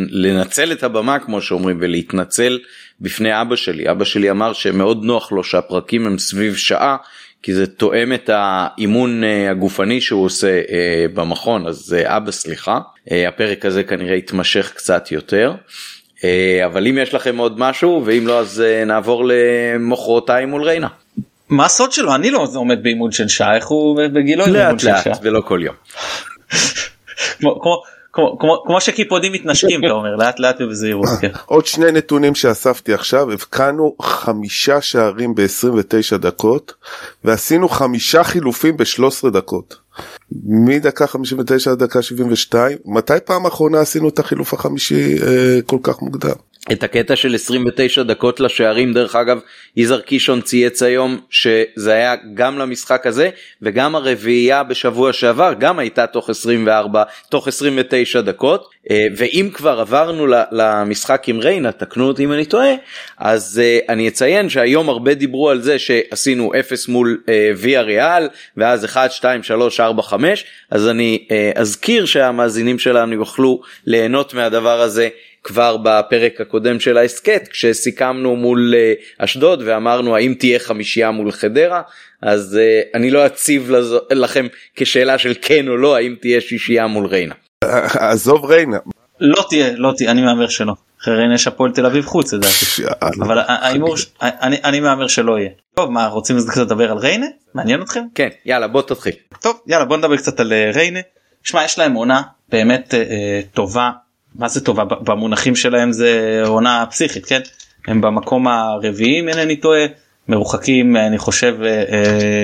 [0.10, 2.60] לנצל את הבמה כמו שאומרים ולהתנצל
[3.02, 3.92] בפני אבא שלי.
[3.92, 6.98] אבא שלי אמר שמאוד נוח לו שהפרקים הם סביב שעה
[7.44, 10.62] כי זה תואם את האימון אה, הגופני שהוא עושה
[11.14, 11.68] במכון.
[11.68, 12.80] אז אבא סליחה.
[13.28, 15.54] הפרק הזה כנראה יתמשך קצת יותר.
[16.24, 20.88] אה, אבל אם יש לכם עוד משהו ואם לא אז אה, נעבור למחרתיים מול ריינה.
[21.50, 24.80] מה הסוד שלו אני לא עומד באימון של שעה איך הוא בגילו עם אימון לאט
[24.80, 25.14] של לאט שעה.
[25.22, 25.76] ולא כל יום.
[27.40, 27.82] כמו, כמו,
[28.14, 31.10] כמו, כמו, כמו שקיפודים מתנשקים אתה אומר לאט לאט ובזהירות.
[31.22, 31.32] כן.
[31.46, 36.74] עוד שני נתונים שאספתי עכשיו, הבקענו חמישה שערים ב-29 דקות
[37.24, 39.83] ועשינו חמישה חילופים ב-13 דקות.
[40.46, 46.02] מדקה 59 עד דקה 72, מתי פעם אחרונה עשינו את החילוף החמישי אה, כל כך
[46.02, 46.36] מוקדם?
[46.72, 49.40] את הקטע של 29 דקות לשערים דרך אגב
[49.78, 53.30] יזהר קישון צייץ היום שזה היה גם למשחק הזה
[53.62, 61.24] וגם הרביעייה בשבוע שעבר גם הייתה תוך 24 תוך 29 דקות ואם כבר עברנו למשחק
[61.28, 62.72] עם ריינה תקנו אותי אם אני טועה
[63.18, 68.30] אז אה, אני אציין שהיום הרבה דיברו על זה שעשינו 0 מול אה, ויה ריאל
[68.58, 74.82] ואז 1 2 3 4 5 אז אני אה, אזכיר שהמאזינים שלנו יוכלו ליהנות מהדבר
[74.82, 75.10] הזה.
[75.44, 81.82] כבר בפרק הקודם של ההסכת כשסיכמנו מול אה, אשדוד ואמרנו האם תהיה חמישייה מול חדרה
[82.22, 83.72] אז אה, אני לא אציב
[84.12, 87.36] לכם כשאלה של כן או לא האם תהיה שישייה מול ריינה.
[88.00, 88.78] עזוב ריינה.
[89.20, 90.74] לא תהיה לא תהיה אני מהמר שלא.
[91.02, 92.66] אחרי ריינה יש הפועל תל אביב חוץ לדעתי.
[93.22, 93.96] אבל ההימור
[94.42, 95.50] אני מהמר שלא יהיה.
[95.76, 97.26] טוב מה רוצים קצת לדבר על ריינה?
[97.54, 98.04] מעניין אתכם?
[98.16, 99.14] כן יאללה בוא תתחיל.
[99.42, 101.00] טוב יאללה בוא נדבר קצת על אה, ריינה.
[101.44, 103.92] שמע יש להם עונה באמת אה, אה, טובה.
[104.36, 107.42] מה זה טובה במונחים שלהם זה עונה פסיכית כן
[107.88, 109.86] הם במקום הרביעי אם אינני טועה
[110.28, 111.58] מרוחקים אני חושב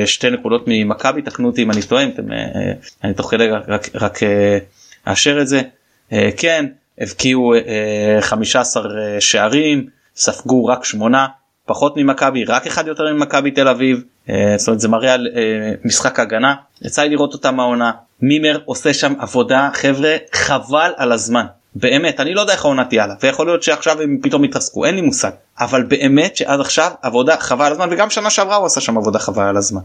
[0.06, 2.24] שתי נקודות ממכבי תקנו אותי אם אני טועה אם אתם,
[3.04, 4.20] אני תוך כדי רק, רק
[5.08, 5.62] אאשר את זה.
[6.14, 6.66] אה, כן
[7.00, 11.28] הבקיעו אה, 15 אה, שערים ספגו רק שמונה
[11.66, 14.04] פחות ממכבי רק אחד יותר ממכבי תל אביב.
[14.30, 16.56] אה, זאת אומרת זה מראה על אה, משחק הגנה.
[16.82, 17.92] יצא לי לראות אותם העונה
[18.22, 21.46] מימר עושה שם עבודה חבר'ה חבל על הזמן.
[21.76, 24.96] באמת אני לא יודע איך העונה תהיה לה ויכול להיות שעכשיו הם פתאום יתרסקו אין
[24.96, 25.32] לי מושג.
[25.60, 29.20] אבל באמת שעד עכשיו עבודה חבל על הזמן וגם שנה שעברה הוא עשה שם עבודה
[29.20, 29.82] חבל על הזמן.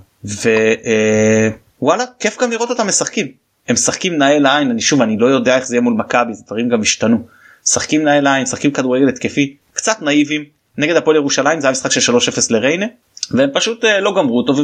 [1.80, 3.28] ווואלה כיף גם לראות אותם משחקים
[3.68, 6.42] הם משחקים נאה לעין אני שוב אני לא יודע איך זה יהיה מול מכבי זה
[6.46, 7.18] דברים גם השתנו.
[7.64, 10.44] משחקים נאה לעין משחקים כדורגל התקפי קצת נאיבים.
[10.78, 12.16] נגד הפועל ירושלים זה היה משחק של 3-0
[12.50, 12.86] לריינה
[13.30, 14.54] והם פשוט אה, לא גמרו אותו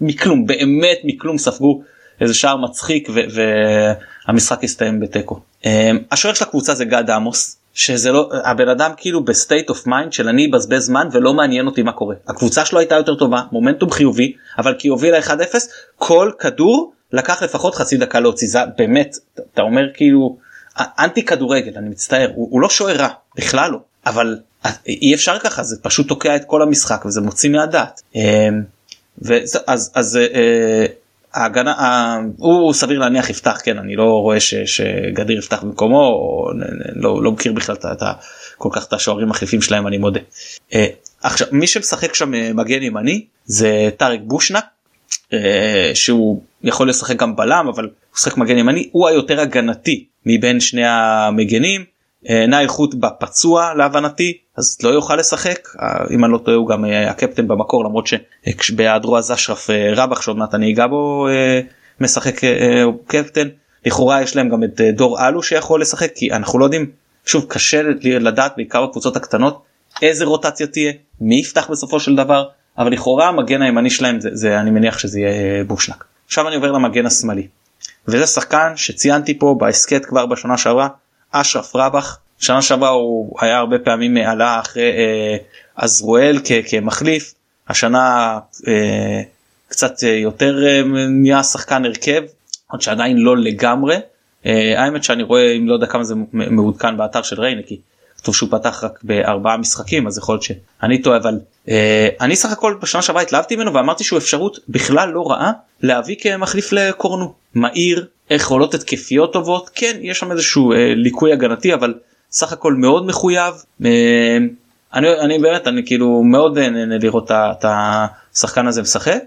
[0.00, 1.82] ומכלום באמת מכלום ספגו
[2.20, 3.08] איזה שער מצחיק
[4.28, 5.40] והמשחק הסתיים בתיקו.
[5.66, 9.86] אה, השוער של הקבוצה זה גד עמוס שזה לא הבן אדם כאילו ב state of
[9.86, 12.14] mind של אני אבזבז זמן ולא מעניין אותי מה קורה.
[12.28, 15.30] הקבוצה שלו הייתה יותר טובה מומנטום חיובי אבל כי הובילה 1-0
[15.96, 19.16] כל כדור לקח לפחות חצי דקה להוציא זה באמת
[19.54, 20.36] אתה אומר כאילו
[20.78, 24.38] אנטי כדורגל אני מצטער הוא, הוא לא שוער רע בכלל לא אבל
[24.86, 28.02] אי אפשר ככה זה פשוט תוקע את כל המשחק וזה מוציא מהדעת.
[28.16, 28.48] אה,
[29.18, 30.86] ואז אז, אז אה,
[31.34, 36.20] ההגנה הוא סביר להניח יפתח כן אני לא רואה ש, שגדיר יפתח במקומו
[36.96, 38.02] לא, לא מכיר בכלל את,
[38.58, 40.20] כל כך את השוערים מחליפים שלהם אני מודה.
[40.74, 40.86] אה,
[41.22, 44.64] עכשיו מי שמשחק שם מגן ימני זה טארק בושנק
[45.94, 50.86] שהוא יכול לשחק גם בלם אבל הוא משחק מגן ימני הוא היותר הגנתי מבין שני
[50.86, 51.84] המגנים.
[52.48, 55.68] נע איכות בפצוע להבנתי אז לא יוכל לשחק
[56.10, 58.08] אם אני לא טועה הוא גם אה, הקפטן במקור למרות
[58.60, 61.60] שבהיעדרו אז אשרף אה, רבח שעוד מעט אני אגע בו אה,
[62.00, 62.40] משחק
[63.06, 63.48] קפטן
[63.86, 66.90] לכאורה יש להם גם את דור אלו שיכול לשחק כי אנחנו לא יודעים
[67.26, 69.62] שוב קשה לדעת בעיקר בקבוצות הקטנות
[70.02, 72.48] איזה רוטציה תהיה מי יפתח בסופו של דבר
[72.78, 76.04] אבל לכאורה המגן הימני שלהם זה, זה אני מניח שזה יהיה בושנק.
[76.26, 77.46] עכשיו אני עובר למגן השמאלי.
[78.08, 80.88] וזה שחקן שציינתי פה בהסכת כבר בשנה שעברה
[81.30, 85.36] אשרף רבח שנה שעברה הוא היה הרבה פעמים עלה אחרי אה,
[85.76, 86.38] עזרואל
[86.70, 87.34] כמחליף.
[87.68, 89.22] השנה אה,
[89.68, 92.22] קצת יותר אה, נהיה שחקן הרכב
[92.70, 93.96] עוד שעדיין לא לגמרי.
[94.46, 97.80] אה, האמת שאני רואה אם לא יודע כמה זה מעודכן באתר של ריינה כי
[98.26, 102.52] כתוב שהוא פתח רק בארבעה משחקים אז יכול להיות שאני טועה אבל אה, אני סך
[102.52, 105.52] הכל בשנה שעברה התלהבתי ממנו ואמרתי שהוא אפשרות בכלל לא רעה
[105.82, 111.94] להביא כמחליף לקורנו מהיר יכולות התקפיות טובות כן יש שם איזשהו אה, ליקוי הגנתי אבל
[112.30, 113.54] סך הכל מאוד מחויב.
[113.84, 114.38] אה,
[114.94, 119.18] אני, אני באמת אני כאילו מאוד נהנה לראות את השחקן הזה משחק.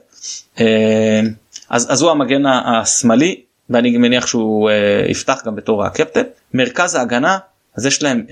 [0.60, 1.22] אה,
[1.70, 6.24] אז, אז הוא המגן השמאלי ואני מניח שהוא אה, יפתח גם בתור הקפטן.
[6.54, 7.38] מרכז ההגנה
[7.78, 8.26] אז יש להם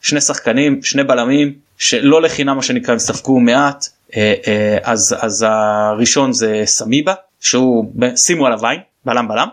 [0.00, 3.88] שני שחקנים שני בלמים שלא לחינם מה שנקרא הם ספגו מעט.
[4.82, 9.48] אז אז הראשון זה סמיבה שהוא שימו עליו עין בלם בלם.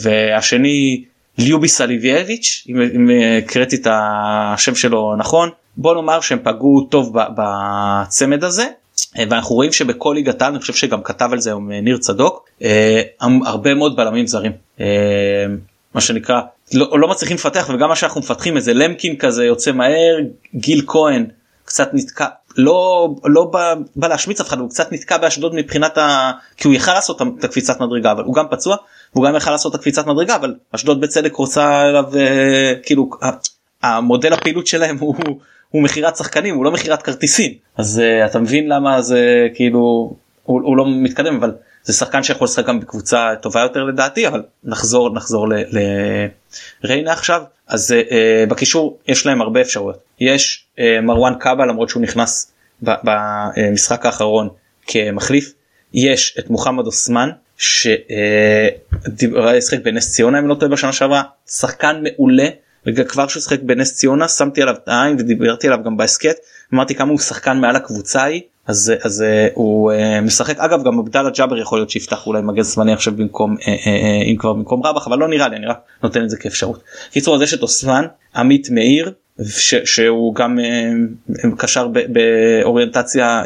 [0.00, 1.04] והשני
[1.38, 5.50] ליובי סליבייביץ' אם הקראתי את השם שלו נכון.
[5.76, 8.66] בוא נאמר שהם פגעו טוב בצמד הזה.
[9.16, 13.02] ואנחנו רואים שבכל ליגת העל אני חושב שגם כתב על זה היום ניר צדוק אה,
[13.44, 14.52] הרבה מאוד בלמים זרים.
[14.80, 14.86] אה,
[15.94, 16.40] מה שנקרא
[16.74, 20.18] לא, לא מצליחים לפתח וגם מה שאנחנו מפתחים איזה למקין כזה יוצא מהר
[20.54, 21.26] גיל כהן
[21.64, 22.26] קצת נתקע
[22.56, 26.30] לא לא בא, בא להשמיץ אף אחד הוא קצת נתקע באשדוד מבחינת ה...
[26.56, 28.76] כי הוא יכל לעשות את הקפיצת מדרגה אבל הוא גם פצוע
[29.14, 33.10] והוא גם יכל לעשות את הקפיצת מדרגה אבל אשדוד בצדק רוצה אליו אה, כאילו
[33.82, 35.14] המודל הפעילות שלהם הוא
[35.72, 37.52] הוא מכירת שחקנים הוא לא מכירת כרטיסים.
[37.76, 39.78] אז uh, אתה מבין למה זה כאילו
[40.42, 41.52] הוא, הוא לא מתקדם אבל
[41.84, 45.48] זה שחקן שיכול לשחק גם בקבוצה טובה יותר לדעתי אבל נחזור נחזור
[46.84, 47.42] לריינה עכשיו.
[47.66, 49.98] אז uh, בקישור יש להם הרבה אפשרויות.
[50.20, 52.52] יש uh, מרואן קאבה למרות שהוא נכנס
[52.82, 54.48] במשחק האחרון
[54.86, 55.52] כמחליף.
[55.94, 57.98] יש את מוחמד אוסמן ששיחק
[59.82, 61.22] בנס ציונה אם לא טועה בשנה שעברה.
[61.46, 62.48] שחקן מעולה.
[62.86, 66.36] וכבר שהוא שיחק בנס ציונה שמתי עליו את העין ודיברתי עליו גם בהסכת.
[66.74, 71.30] אמרתי כמה הוא שחקן מעל הקבוצה היא אז אז הוא uh, משחק אגב גם עבדאללה
[71.30, 73.66] ג'אבר יכול להיות שיפתח אולי מגן זמני עכשיו במקום uh, uh,
[74.30, 76.82] אם כבר במקום רבח אבל לא נראה לי אני רק נותן את זה כאפשרות.
[77.10, 78.04] קיצור אז יש את אוסמן
[78.36, 79.12] עמית מאיר
[79.48, 80.58] ש, שהוא גם
[81.58, 83.42] קשר באוריינטציה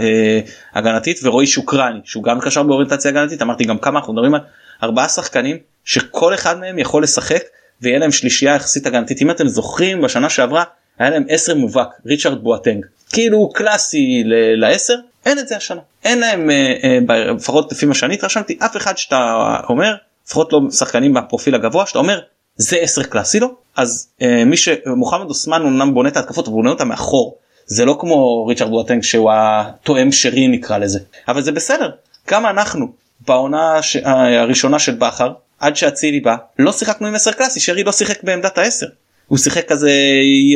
[0.74, 4.40] הגנתית ורועי שוקרני שהוא גם קשר באוריינטציה הגנתית אמרתי גם כמה אנחנו מדברים על
[4.82, 7.42] ארבעה שחקנים שכל אחד מהם יכול לשחק
[7.82, 10.64] ויהיה להם שלישייה יחסית הגנתית אם אתם זוכרים בשנה שעברה
[10.98, 12.86] היה להם 10 מובהק ריצ'רד בואטנג.
[13.12, 14.92] כאילו קלאסי ל-10
[15.26, 15.80] אין את זה השנה.
[16.04, 16.74] אין להם אה,
[17.10, 19.94] אה, לפחות לפי מה שאני התרשמתי אף אחד שאתה אומר
[20.26, 22.20] לפחות לא שחקנים בפרופיל הגבוה שאתה אומר
[22.56, 26.70] זה 10 קלאסי לו אז אה, מי שמוחמד אוסמן אמנם בונה את ההתקפות הוא בונה
[26.70, 27.38] אותה מאחור.
[27.66, 31.00] זה לא כמו ריצ'רד בואטנג שהוא התואם שרי נקרא לזה.
[31.28, 31.90] אבל זה בסדר.
[32.26, 32.86] כמה אנחנו
[33.26, 33.96] בעונה ש...
[34.04, 38.58] הראשונה של בכר עד שאצילי בא לא שיחקנו עם 10 קלאסי שרי לא שיחק בעמדת
[38.58, 38.86] ה-10
[39.26, 39.90] הוא שיחק כזה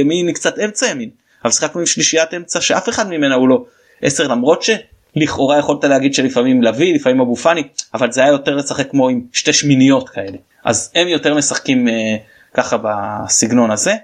[0.01, 1.11] ימין קצת אמצע ימין
[1.45, 3.65] אבל שיחקנו עם שלישיית אמצע שאף אחד ממנה הוא לא
[4.03, 7.63] 10 למרות שלכאורה יכולת להגיד שלפעמים לביא לפעמים אבו פאני
[7.95, 12.17] אבל זה היה יותר לשחק כמו עם שתי שמיניות כאלה אז הם יותר משחקים אה,
[12.55, 13.95] ככה בסגנון הזה.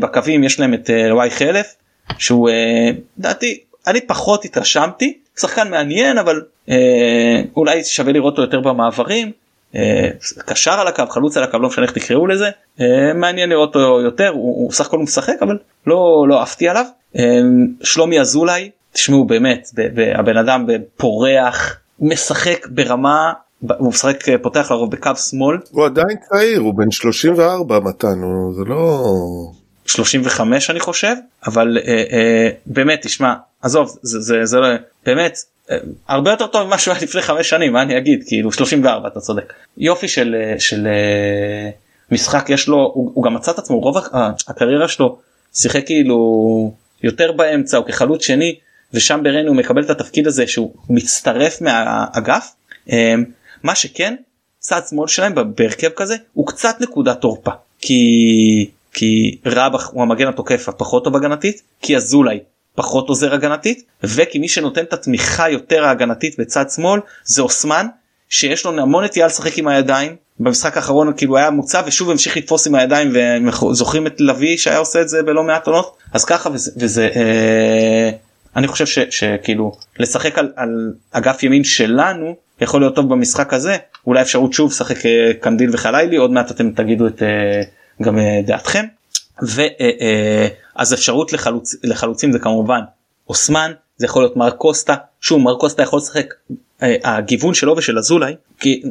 [0.00, 1.74] בקווים יש להם את וואי חלף
[2.18, 2.50] שהוא
[3.18, 6.42] לדעתי אני פחות התרשמתי שחקן מעניין אבל
[7.56, 9.32] אולי שווה לראות אותו יותר במעברים.
[10.46, 12.50] קשר על הקו חלוץ על הקו לא משנה איך תקראו לזה.
[13.14, 16.84] מעניין לראות אותו יותר הוא סך הכל משחק אבל לא לא עפתי עליו.
[17.82, 19.68] שלומי אזולאי תשמעו באמת
[20.14, 20.66] הבן אדם
[20.96, 23.32] פורח משחק ברמה
[23.78, 25.58] הוא משחק פותח לרוב בקו שמאל.
[25.70, 29.04] הוא עדיין צעיר הוא בן 34 מתן הוא זה לא
[29.86, 31.14] 35 אני חושב
[31.46, 34.56] אבל אה, אה, באמת תשמע עזוב זה זה זה
[35.06, 35.59] באמת אה,
[36.08, 38.24] הרבה יותר טוב ממה שהוא היה לפני חמש שנים מה אני אגיד?
[38.26, 39.52] כאילו 34 אתה צודק.
[39.78, 41.70] יופי של אה, של אה,
[42.10, 43.96] משחק יש לו הוא, הוא גם מצא את עצמו רוב
[44.48, 45.18] הקריירה שלו
[45.54, 48.56] שיחק כאילו יותר באמצע או כחלוץ שני
[48.94, 52.54] ושם בריינה הוא מקבל את התפקיד הזה שהוא מצטרף מהאגף.
[53.62, 54.14] מה שכן
[54.58, 60.68] צד שמאל שלהם בהרכב כזה הוא קצת נקודת תורפה כי כי רבח הוא המגן התוקף
[60.68, 62.38] הפחות טוב הגנתית כי אזולאי
[62.74, 67.86] פחות עוזר הגנתית וכי מי שנותן את התמיכה יותר ההגנתית בצד שמאל זה אוסמן
[68.28, 70.16] שיש לו המון נטייה לשחק עם הידיים.
[70.40, 73.12] במשחק האחרון כאילו היה מוצב ושוב המשיך לתפוס עם הידיים
[73.70, 75.96] וזוכרים את לביא שהיה עושה את זה בלא מעט עונות.
[76.12, 78.10] אז ככה וזה, וזה אה,
[78.56, 83.76] אני חושב ש, שכאילו לשחק על, על אגף ימין שלנו יכול להיות טוב במשחק הזה.
[84.06, 87.62] אולי אפשרות שוב לשחק אה, קנדיל וחלילי עוד מעט אתם תגידו את אה,
[88.02, 88.84] גם אה, דעתכם
[89.42, 92.80] ואז אפשרות לחלוצ, לחלוצים זה כמובן
[93.28, 94.94] אוסמן זה יכול להיות מר קוסטה.
[95.20, 96.34] שוב מר קוסטה יכול לשחק
[96.82, 98.82] הגיוון שלו ושל אזולאי כי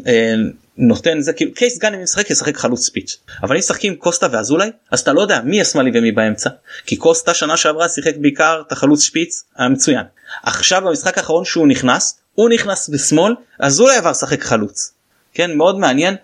[0.77, 4.69] נותן זה כאילו קייס גן אם משחק ישחק חלוץ ספיץ' אבל אם משחקים קוסטה ואזולאי
[4.91, 6.49] אז אתה לא יודע מי השמאלי ומי באמצע
[6.85, 10.03] כי קוסטה שנה שעברה שיחק בעיקר את החלוץ שפיץ היה מצוין.
[10.43, 14.93] עכשיו במשחק האחרון שהוא נכנס הוא נכנס בשמאל אזולאי עבר לשחק חלוץ.
[15.33, 16.19] כן מאוד מעניין אה,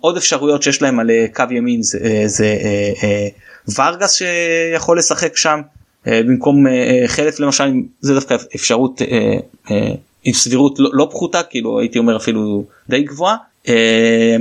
[0.00, 2.56] עוד אפשרויות שיש להם על אה, קו ימין זה, אה, זה
[3.78, 5.60] ורגס שיכול לשחק שם
[6.06, 6.66] במקום
[7.06, 9.02] חלף למשל זה דווקא אפשרות
[10.24, 13.36] עם סבירות לא, לא פחותה כאילו הייתי אומר אפילו די גבוהה.
[13.68, 14.36] אה,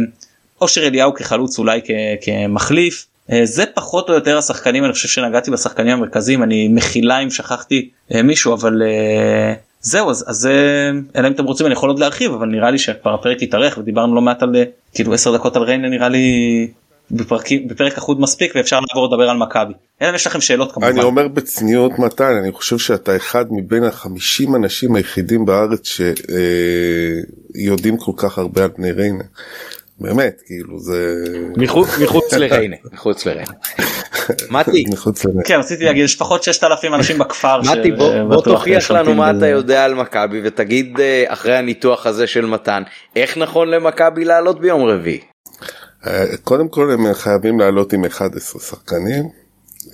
[0.62, 1.90] אושר אליהו כחלוץ אולי כ,
[2.22, 7.30] כמחליף אה, זה פחות או יותר השחקנים אני חושב שנגעתי בשחקנים המרכזיים אני מחילה אם
[7.30, 8.82] שכחתי אה, מישהו אבל
[9.84, 10.50] זהו אז, אז
[11.16, 14.16] אלא אם אתם רוצים אני יכול עוד להרחיב אבל נראה לי שכבר הפרק יתארך ודיברנו
[14.16, 14.56] לא מעט על
[14.94, 16.68] כאילו 10 דקות על ריינה נראה לי
[17.12, 19.74] בפרקים בפרק אחוד מספיק ואפשר לעבור לדבר על מכבי.
[20.02, 20.88] אלא אם יש לכם שאלות כמובן.
[20.88, 25.88] אני אומר בצניעות מתן אני חושב שאתה אחד מבין החמישים אנשים היחידים בארץ
[27.56, 29.24] שיודעים כל כך הרבה על בני ריינה.
[30.00, 31.24] באמת כאילו זה
[32.02, 33.52] מחוץ לריינה מחוץ לריינה.
[34.50, 34.86] מתי
[35.46, 37.62] כן רציתי להגיד יש פחות 6,000 אנשים בכפר.
[37.62, 42.46] מתי בוא תוכיח לנו מה אתה יודע על מכבי ותגיד אה, אחרי הניתוח הזה של
[42.46, 42.84] מתן
[43.16, 45.20] איך נכון למכבי לעלות ביום רביעי.
[46.08, 49.24] אה, קודם כל הם חייבים לעלות עם 11 שחקנים,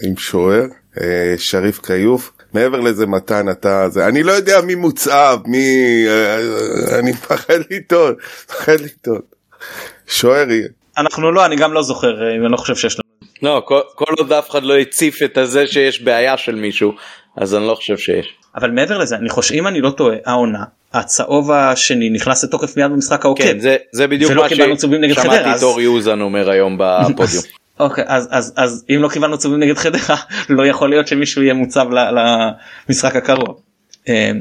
[0.08, 0.66] עם שוער,
[1.02, 2.32] אה, שריף כיוף.
[2.54, 8.18] מעבר לזה מתן אתה זה אני לא יודע מי מוצב מי אה, אני מפחד לטעות
[8.46, 9.39] מפחד לטעות
[10.08, 10.68] שוער יהיה.
[10.98, 13.30] אנחנו לא אני גם לא זוכר אני לא חושב שיש לנו.
[13.42, 16.94] לא כל, כל עוד אף אחד לא הציף את הזה שיש בעיה של מישהו
[17.38, 18.34] אז אני לא חושב שיש.
[18.56, 22.92] אבל מעבר לזה אני חושב אם אני לא טועה העונה הצהוב השני נכנס לתוקף מיד
[22.92, 23.44] במשחק העוקב.
[23.44, 27.44] כן, זה, זה בדיוק מה ששמעתי את אורי אוזן אומר היום בפודיום.
[27.80, 30.16] אוקיי אז אז אז אם לא קיבלנו צהובים נגד חדרה
[30.50, 31.88] לא יכול להיות שמישהו יהיה מוצב
[32.90, 33.62] למשחק הקרוב.
[34.10, 34.40] אמ,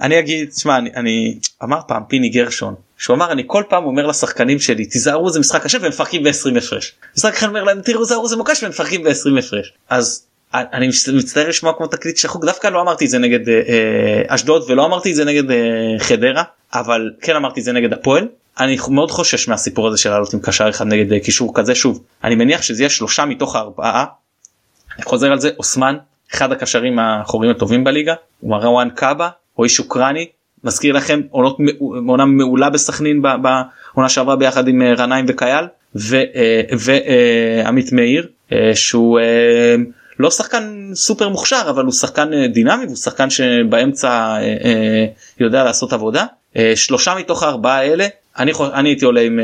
[0.00, 4.06] אני אגיד שמע אני, אני אמר פעם פיני גרשון שהוא אמר אני כל פעם אומר
[4.06, 6.92] לשחקנים שלי תיזהרו זה משחק קשה והם מפרקים ב-20 הפרש.
[7.16, 9.72] משחק אחד אומר להם תיזהרו זה מוקש והם מפרקים ב-20 הפרש.
[9.90, 14.22] אז אני מצטער לשמוע כמו תקליט שחוק דווקא לא אמרתי את זה נגד אה, אה,
[14.34, 15.56] אשדוד ולא אמרתי את זה נגד אה,
[15.98, 16.42] חדרה
[16.74, 18.28] אבל כן אמרתי את זה נגד הפועל.
[18.58, 22.34] אני מאוד חושש מהסיפור הזה של לעלות עם קשר אחד נגד קישור כזה שוב אני
[22.34, 24.04] מניח שזה יהיה שלושה מתוך ארבעה.
[24.96, 25.96] אני חוזר על זה אוסמן
[26.34, 30.26] אחד הקשרים האחוריים הטובים בליגה מרואן קאבה רועי שוקרני
[30.64, 31.58] מזכיר לכם עונות
[32.08, 35.64] עונה מעולה בסכנין בעונה שעברה ביחד עם רניים וקייל
[37.64, 38.28] ועמית מאיר
[38.74, 39.18] שהוא
[40.18, 45.06] לא שחקן סופר מוכשר אבל הוא שחקן אה, דינמי והוא שחקן שבאמצע אה, אה,
[45.40, 46.26] יודע לעשות עבודה.
[46.74, 48.06] שלושה מתוך הארבעה האלה
[48.38, 49.40] אני, אני הייתי עולה עם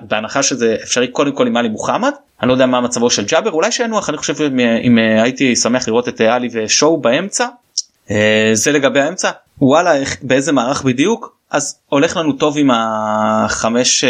[0.00, 2.12] בהנחה שזה אפשרי קודם כל עם עלי מוחמד.
[2.42, 4.34] אני לא יודע מה מצבו של ג'אבר אולי שינוח אני חושב
[4.82, 7.46] אם הייתי שמח לראות את עלי ושואו באמצע.
[8.52, 9.30] זה לגבי האמצע.
[9.60, 11.36] וואלה איך, באיזה מערך בדיוק?
[11.50, 14.04] אז הולך לנו טוב עם החמש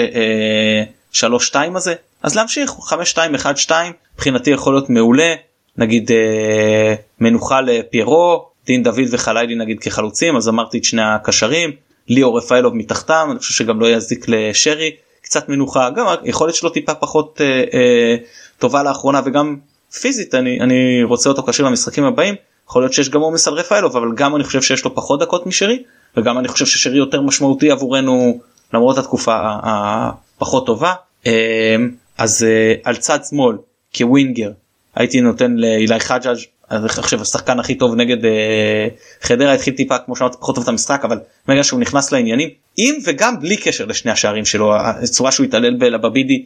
[1.13, 1.95] שלוש שתיים הזה.
[2.23, 5.35] אז להמשיך חמש שתיים אחד שתיים מבחינתי יכול להיות מעולה.
[5.77, 11.71] נגיד אה, מנוחה לפיירו דין דוד וחלילי נגיד כחלוצים אז אמרתי את שני הקשרים
[12.09, 14.91] ליאור רפאלוב מתחתם אני חושב שגם לא יזיק לשרי
[15.23, 18.17] קצת מנוחה גם היכולת שלו טיפה פחות אה, אה,
[18.59, 19.57] טובה לאחרונה וגם
[20.01, 22.35] פיזית אני אני רוצה אותו כשיר למשחקים הבאים
[22.69, 25.47] יכול להיות שיש גם עומס על רפאלוב אבל גם אני חושב שיש לו פחות דקות
[25.47, 25.83] משרי
[26.17, 28.41] וגם אני חושב ששרי יותר משמעותי עבורנו
[28.75, 30.95] למרות התקופה הפחות טובה.
[31.27, 31.77] אה,
[32.19, 33.57] אז אה, על צד שמאל
[33.95, 34.51] כווינגר
[34.95, 36.39] הייתי נותן לאילי חג'אג'
[36.71, 38.89] אני חושב השחקן הכי טוב נגד אה,
[39.23, 41.19] חדרה התחיל טיפה כמו שאמרתי פחות טוב את המשחק אבל
[41.49, 46.45] ברגע שהוא נכנס לעניינים עם וגם בלי קשר לשני השערים שלו הצורה שהוא התעלל בלבבידי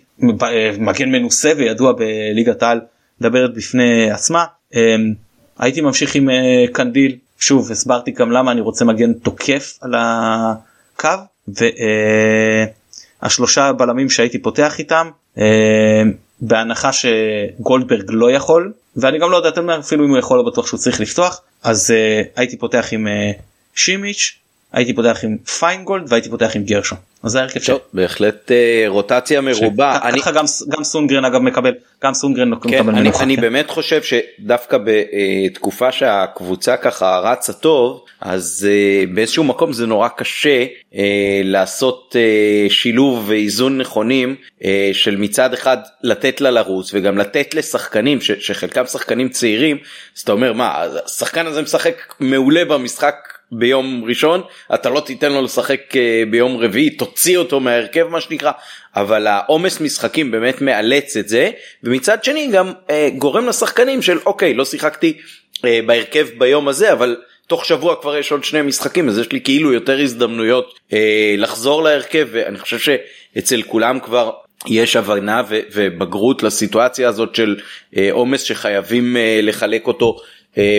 [0.78, 2.80] מגן מנוסה וידוע בליגת העל
[3.20, 4.44] מדברת בפני עצמה.
[4.74, 4.96] אה,
[5.58, 7.16] הייתי ממשיך עם אה, קנדיל.
[7.38, 11.08] שוב הסברתי גם למה אני רוצה מגן תוקף על הקו
[13.22, 15.10] והשלושה בלמים שהייתי פותח איתם
[16.46, 20.80] בהנחה שגולדברג לא יכול ואני גם לא יודע אפילו אם הוא יכול לא בטוח שהוא
[20.80, 23.40] צריך לפתוח אז אה, הייתי פותח עם אה,
[23.74, 24.38] שימיץ'
[24.74, 26.98] הייתי פותח עם פיינגולד והייתי פותח עם גרשון.
[27.22, 27.76] אז זה ההרכב שלי.
[27.92, 29.98] בהחלט אה, רוטציה מרובה.
[30.02, 30.20] אני...
[30.20, 31.72] ככה גם, גם סונגרן אגב מקבל
[32.04, 33.22] גם סונגרן כן, מקבל אני, מנוחה.
[33.22, 33.42] אני כן.
[33.42, 40.64] באמת חושב שדווקא בתקופה שהקבוצה ככה רצה טוב אז uh, באיזשהו מקום זה נורא קשה
[40.64, 40.96] uh,
[41.44, 42.16] לעשות
[42.68, 44.36] שילוב ואיזון נכונים
[44.92, 49.76] של מצד אחד לתת לה לרוץ וגם לתת לשחקנים שחלקם שחקנים צעירים
[50.16, 54.42] אז אתה אומר מה השחקן הזה משחק מעולה במשחק ביום ראשון
[54.74, 58.52] אתה לא תיתן לו לשחק אה, ביום רביעי תוציא אותו מההרכב מה שנקרא
[58.96, 61.50] אבל העומס משחקים באמת מאלץ את זה
[61.82, 65.18] ומצד שני גם אה, גורם לשחקנים של אוקיי לא שיחקתי
[65.64, 67.16] אה, בהרכב ביום הזה אבל
[67.46, 71.82] תוך שבוע כבר יש עוד שני משחקים אז יש לי כאילו יותר הזדמנויות אה, לחזור
[71.82, 74.30] להרכב ואני חושב שאצל כולם כבר
[74.66, 77.56] יש הבנה ובגרות לסיטואציה הזאת של
[77.96, 80.16] אה, עומס אה, שחייבים אה, לחלק אותו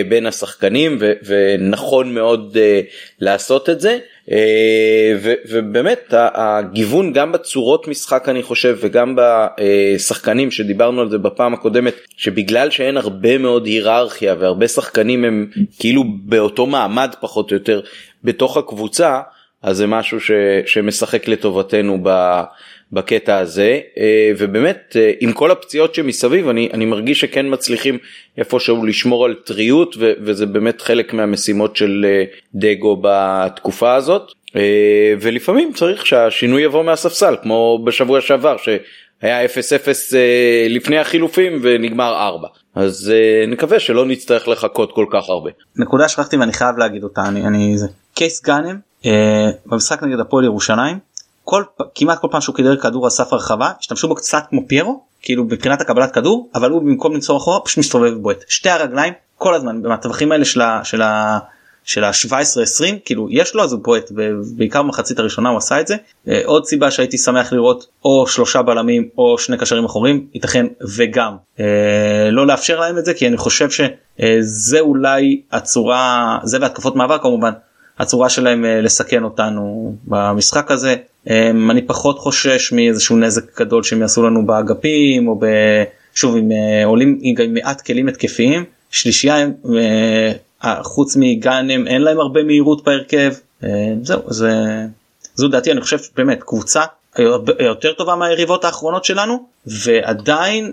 [0.08, 2.80] בין השחקנים ו- ונכון מאוד אה,
[3.20, 3.98] לעשות את זה.
[4.30, 11.54] אה, ו- ובאמת הגיוון גם בצורות משחק אני חושב וגם בשחקנים שדיברנו על זה בפעם
[11.54, 15.46] הקודמת שבגלל שאין הרבה מאוד היררכיה והרבה שחקנים הם
[15.78, 17.80] כאילו באותו מעמד פחות או יותר
[18.24, 19.20] בתוך הקבוצה
[19.62, 20.30] אז זה משהו ש-
[20.66, 22.42] שמשחק לטובתנו ב-
[22.92, 23.80] בקטע הזה.
[23.98, 27.98] אה, ובאמת אה, עם כל הפציעות שמסביב אני, אני מרגיש שכן מצליחים
[28.38, 32.24] איפשהו לשמור על טריות ו, וזה באמת חלק מהמשימות של אה,
[32.54, 34.32] דגו בתקופה הזאת.
[35.20, 39.48] ולפעמים צריך שהשינוי יבוא מהספסל כמו בשבוע שעבר שהיה 0-0
[40.68, 43.12] לפני החילופים ונגמר 4 אז
[43.48, 45.50] נקווה שלא נצטרך לחכות כל כך הרבה.
[45.76, 48.76] נקודה שכחתי ואני חייב להגיד אותה אני, אני זה קייס גאנם
[49.66, 50.98] במשחק נגד הפועל ירושלים
[51.46, 51.62] כל
[51.94, 55.44] כמעט כל פעם שהוא קידר כדור על סף הרחבה השתמשו בו קצת כמו פיירו כאילו
[55.44, 58.44] מבחינת הקבלת כדור אבל הוא במקום למצוא אחורה פשוט מסתובב ובועט.
[58.48, 60.80] שתי הרגליים כל הזמן בטווחים האלה של ה...
[60.84, 61.38] של ה...
[61.84, 64.10] של ה-17-20 כאילו יש לו אז הוא בועט
[64.56, 65.96] בעיקר במחצית הראשונה הוא עשה את זה.
[66.28, 70.66] אה, עוד סיבה שהייתי שמח לראות או שלושה בלמים או שני קשרים אחורים ייתכן
[70.96, 71.36] וגם.
[71.60, 77.18] אה, לא לאפשר להם את זה כי אני חושב שזה אולי הצורה זה והתקפות מעבר
[77.18, 77.52] כמובן
[77.98, 80.96] הצורה שלהם אה, לסכן אותנו במשחק הזה.
[81.30, 85.40] אמ, אני פחות חושש מאיזשהו נזק גדול שהם יעשו לנו באגפים או
[86.14, 88.64] שוב עם אה, עולים עם מעט כלים התקפיים.
[88.90, 89.46] שלישייה
[90.64, 93.32] אה, חוץ מגאנם אין להם הרבה מהירות בהרכב.
[94.02, 94.50] זהו זה
[95.34, 95.72] זו דעתי.
[95.72, 96.82] אני חושב באמת קבוצה
[97.58, 100.72] יותר טובה מהיריבות האחרונות שלנו ועדיין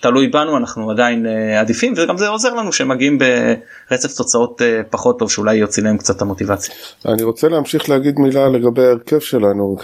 [0.00, 5.18] תלוי בנו אנחנו עדיין uh, עדיפים וגם זה עוזר לנו שמגיעים ברצף תוצאות uh, פחות
[5.18, 6.74] טוב שאולי יוציא להם קצת המוטיבציה.
[7.06, 9.76] אני רוצה להמשיך להגיד מילה לגבי ההרכב שלנו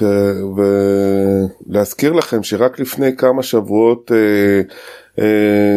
[1.68, 4.10] ולהזכיר לכם שרק לפני כמה שבועות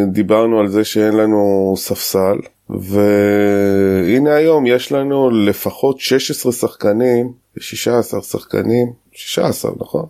[0.07, 2.37] דיברנו על זה שאין לנו ספסל
[2.69, 10.05] והנה היום יש לנו לפחות 16 שחקנים 16 שחקנים 16 נכון.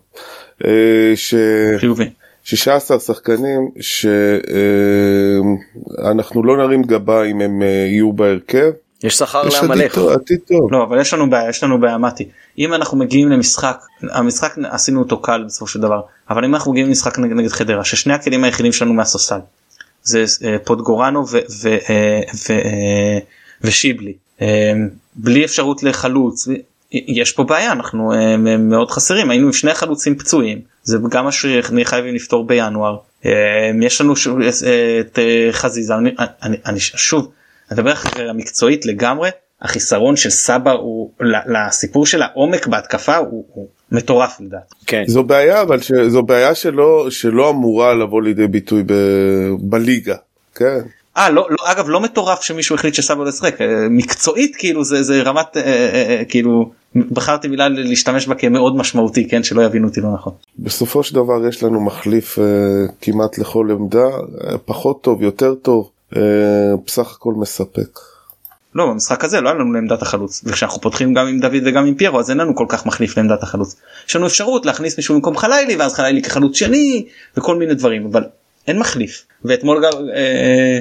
[1.16, 1.36] ש...
[1.80, 2.10] חיובי.
[2.44, 3.70] 16 שחקנים
[5.92, 8.72] שאנחנו לא נרים גבה אם הם אה, יהיו בהרכב.
[9.04, 9.98] יש שכר לעמלך.
[9.98, 10.72] עתיד טוב.
[10.72, 15.00] לא אבל יש לנו בעיה יש לנו בעיה מתי אם אנחנו מגיעים למשחק המשחק עשינו
[15.00, 18.44] אותו קל בסופו של דבר אבל אם אנחנו מגיעים למשחק נגד, נגד חדרה ששני הכלים
[18.44, 19.39] היחידים שלנו מהסוסל
[20.04, 22.54] זה אה, פוטגורנו ו, ו, אה, ו,
[23.62, 24.14] ושיבלי
[25.16, 26.48] בלי אפשרות לחלוץ
[26.92, 28.14] יש פה בעיה אנחנו
[28.60, 34.02] מאוד חסרים היינו עם שני חלוצים פצועים זה גם מה שחייבים לפתור בינואר אה, יש
[34.02, 34.14] לנו
[34.66, 37.32] אה, את אה, חזיזה אני, אני, אני שוב
[37.72, 37.94] אני מדבר
[38.34, 39.30] מקצועית לגמרי
[39.62, 41.12] החיסרון של סבא הוא
[41.48, 44.74] לסיפור של העומק בהתקפה הוא, הוא מטורף לדעת.
[44.88, 45.04] כן.
[45.08, 48.94] זו בעיה אבל ש, זו בעיה שלא שלא אמורה לבוא לידי ביטוי ב,
[49.60, 50.16] בליגה.
[50.56, 50.80] כן.
[51.18, 55.03] אה לא, לא אגב לא מטורף שמישהו החליט שסבא לא ישחק אה, מקצועית כאילו זה
[55.03, 59.88] זה רמת אה, אה, אה, כאילו בחרתי מילה להשתמש בה כמאוד משמעותי כן שלא יבינו
[59.88, 60.34] אותי לא נכון.
[60.59, 62.43] בסופו של דבר יש לנו מחליף אה,
[63.01, 66.22] כמעט לכל עמדה אה, פחות טוב יותר טוב אה,
[66.86, 67.99] בסך הכל מספק.
[68.76, 71.95] לא במשחק הזה לא היה לנו לעמדת החלוץ וכשאנחנו פותחים גם עם דוד וגם עם
[71.95, 73.76] פיירו אז אין לנו כל כך מחליף לעמדת החלוץ.
[74.07, 77.05] יש לנו אפשרות להכניס מישהו במקום חלילי ואז חלילי כחלוץ שני
[77.38, 78.24] וכל מיני דברים אבל
[78.68, 80.80] אין מחליף ואתמול גם אה,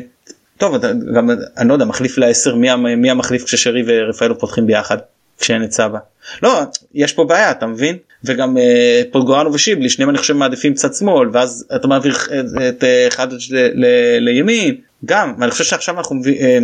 [0.61, 4.97] טוב אתה גם אני לא יודע מחליף לעשר מי, מי המחליף כששרי ורפאלו פותחים ביחד
[5.39, 5.99] כשאין את סבא.
[6.43, 6.61] לא
[6.95, 7.97] יש פה בעיה אתה מבין?
[8.25, 12.85] וגם אה, פולגורנו ושיבלי שניהם אני חושב מעדיפים צד שמאל ואז אתה מעביר את, את
[12.85, 13.37] אה, אחד ל,
[13.75, 13.87] ל,
[14.19, 14.75] לימין.
[15.05, 16.59] גם ואני חושב שעכשיו אנחנו אה,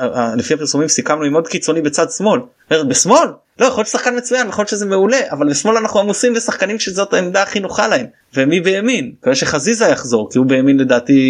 [0.00, 2.40] אה, לפי הפרסומים סיכמנו עם עוד קיצוני בצד שמאל.
[2.70, 3.28] בשמאל
[3.60, 7.14] לא יכול להיות שחקן מצוין יכול להיות שזה מעולה אבל בשמאל אנחנו עמוסים בשחקנים שזאת
[7.14, 8.06] העמדה הכי נוחה להם
[8.36, 11.20] ומי בימין מקווה שחזיזה יחזור כי הוא בימין לדעתי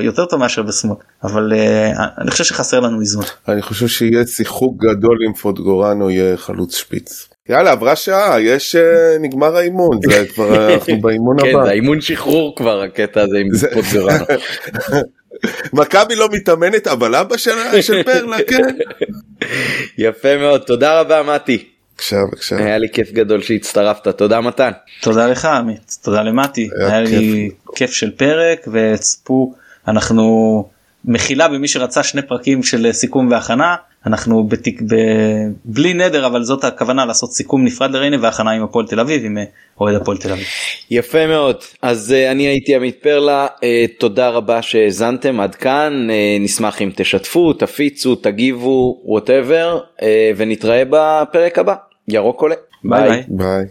[0.00, 3.24] יותר טוב מאשר בשמאל אבל אה, אני חושב שחסר לנו איזון.
[3.48, 7.28] אני חושב שיהיה שיחוק גדול אם פוטגורנו יהיה חלוץ שפיץ.
[7.48, 8.82] יאללה עברה שעה יש אה,
[9.20, 11.64] נגמר האימון זה כבר אנחנו באימון כן הבא.
[11.64, 14.24] זה האימון שחרור כבר הקטע הזה עם זה- פוטגרנו.
[15.72, 18.76] מכבי לא מתאמנת אבל אבא של של פרלה כן.
[19.98, 20.60] יפה מאוד.
[20.60, 21.64] תודה רבה מתי.
[21.94, 22.56] בבקשה בבקשה.
[22.56, 24.08] היה לי כיף גדול שהצטרפת.
[24.08, 24.70] תודה מתן.
[25.00, 25.96] תודה לך עמית.
[26.02, 29.54] תודה למטי היה היה לי כיף של פרק וצפו
[29.88, 30.68] אנחנו
[31.04, 33.76] מחילה במי שרצה שני פרקים של סיכום והכנה
[34.06, 34.94] אנחנו בתיק ב...
[35.64, 39.38] בלי נדר אבל זאת הכוונה לעשות סיכום נפרד לריינה והכנה עם הפועל תל אביב עם
[39.38, 39.44] אה,
[39.80, 40.46] אוהד הפועל תל אביב.
[40.90, 43.60] יפה מאוד אז אה, אני הייתי עמית פרלה אה,
[43.98, 50.02] תודה רבה שהאזנתם עד כאן אה, נשמח אם תשתפו תפיצו תגיבו whatever אה,
[50.36, 51.74] ונתראה בפרק הבא
[52.08, 52.54] ירוק עולה
[52.84, 53.22] ביי ביי.
[53.28, 53.64] ביי.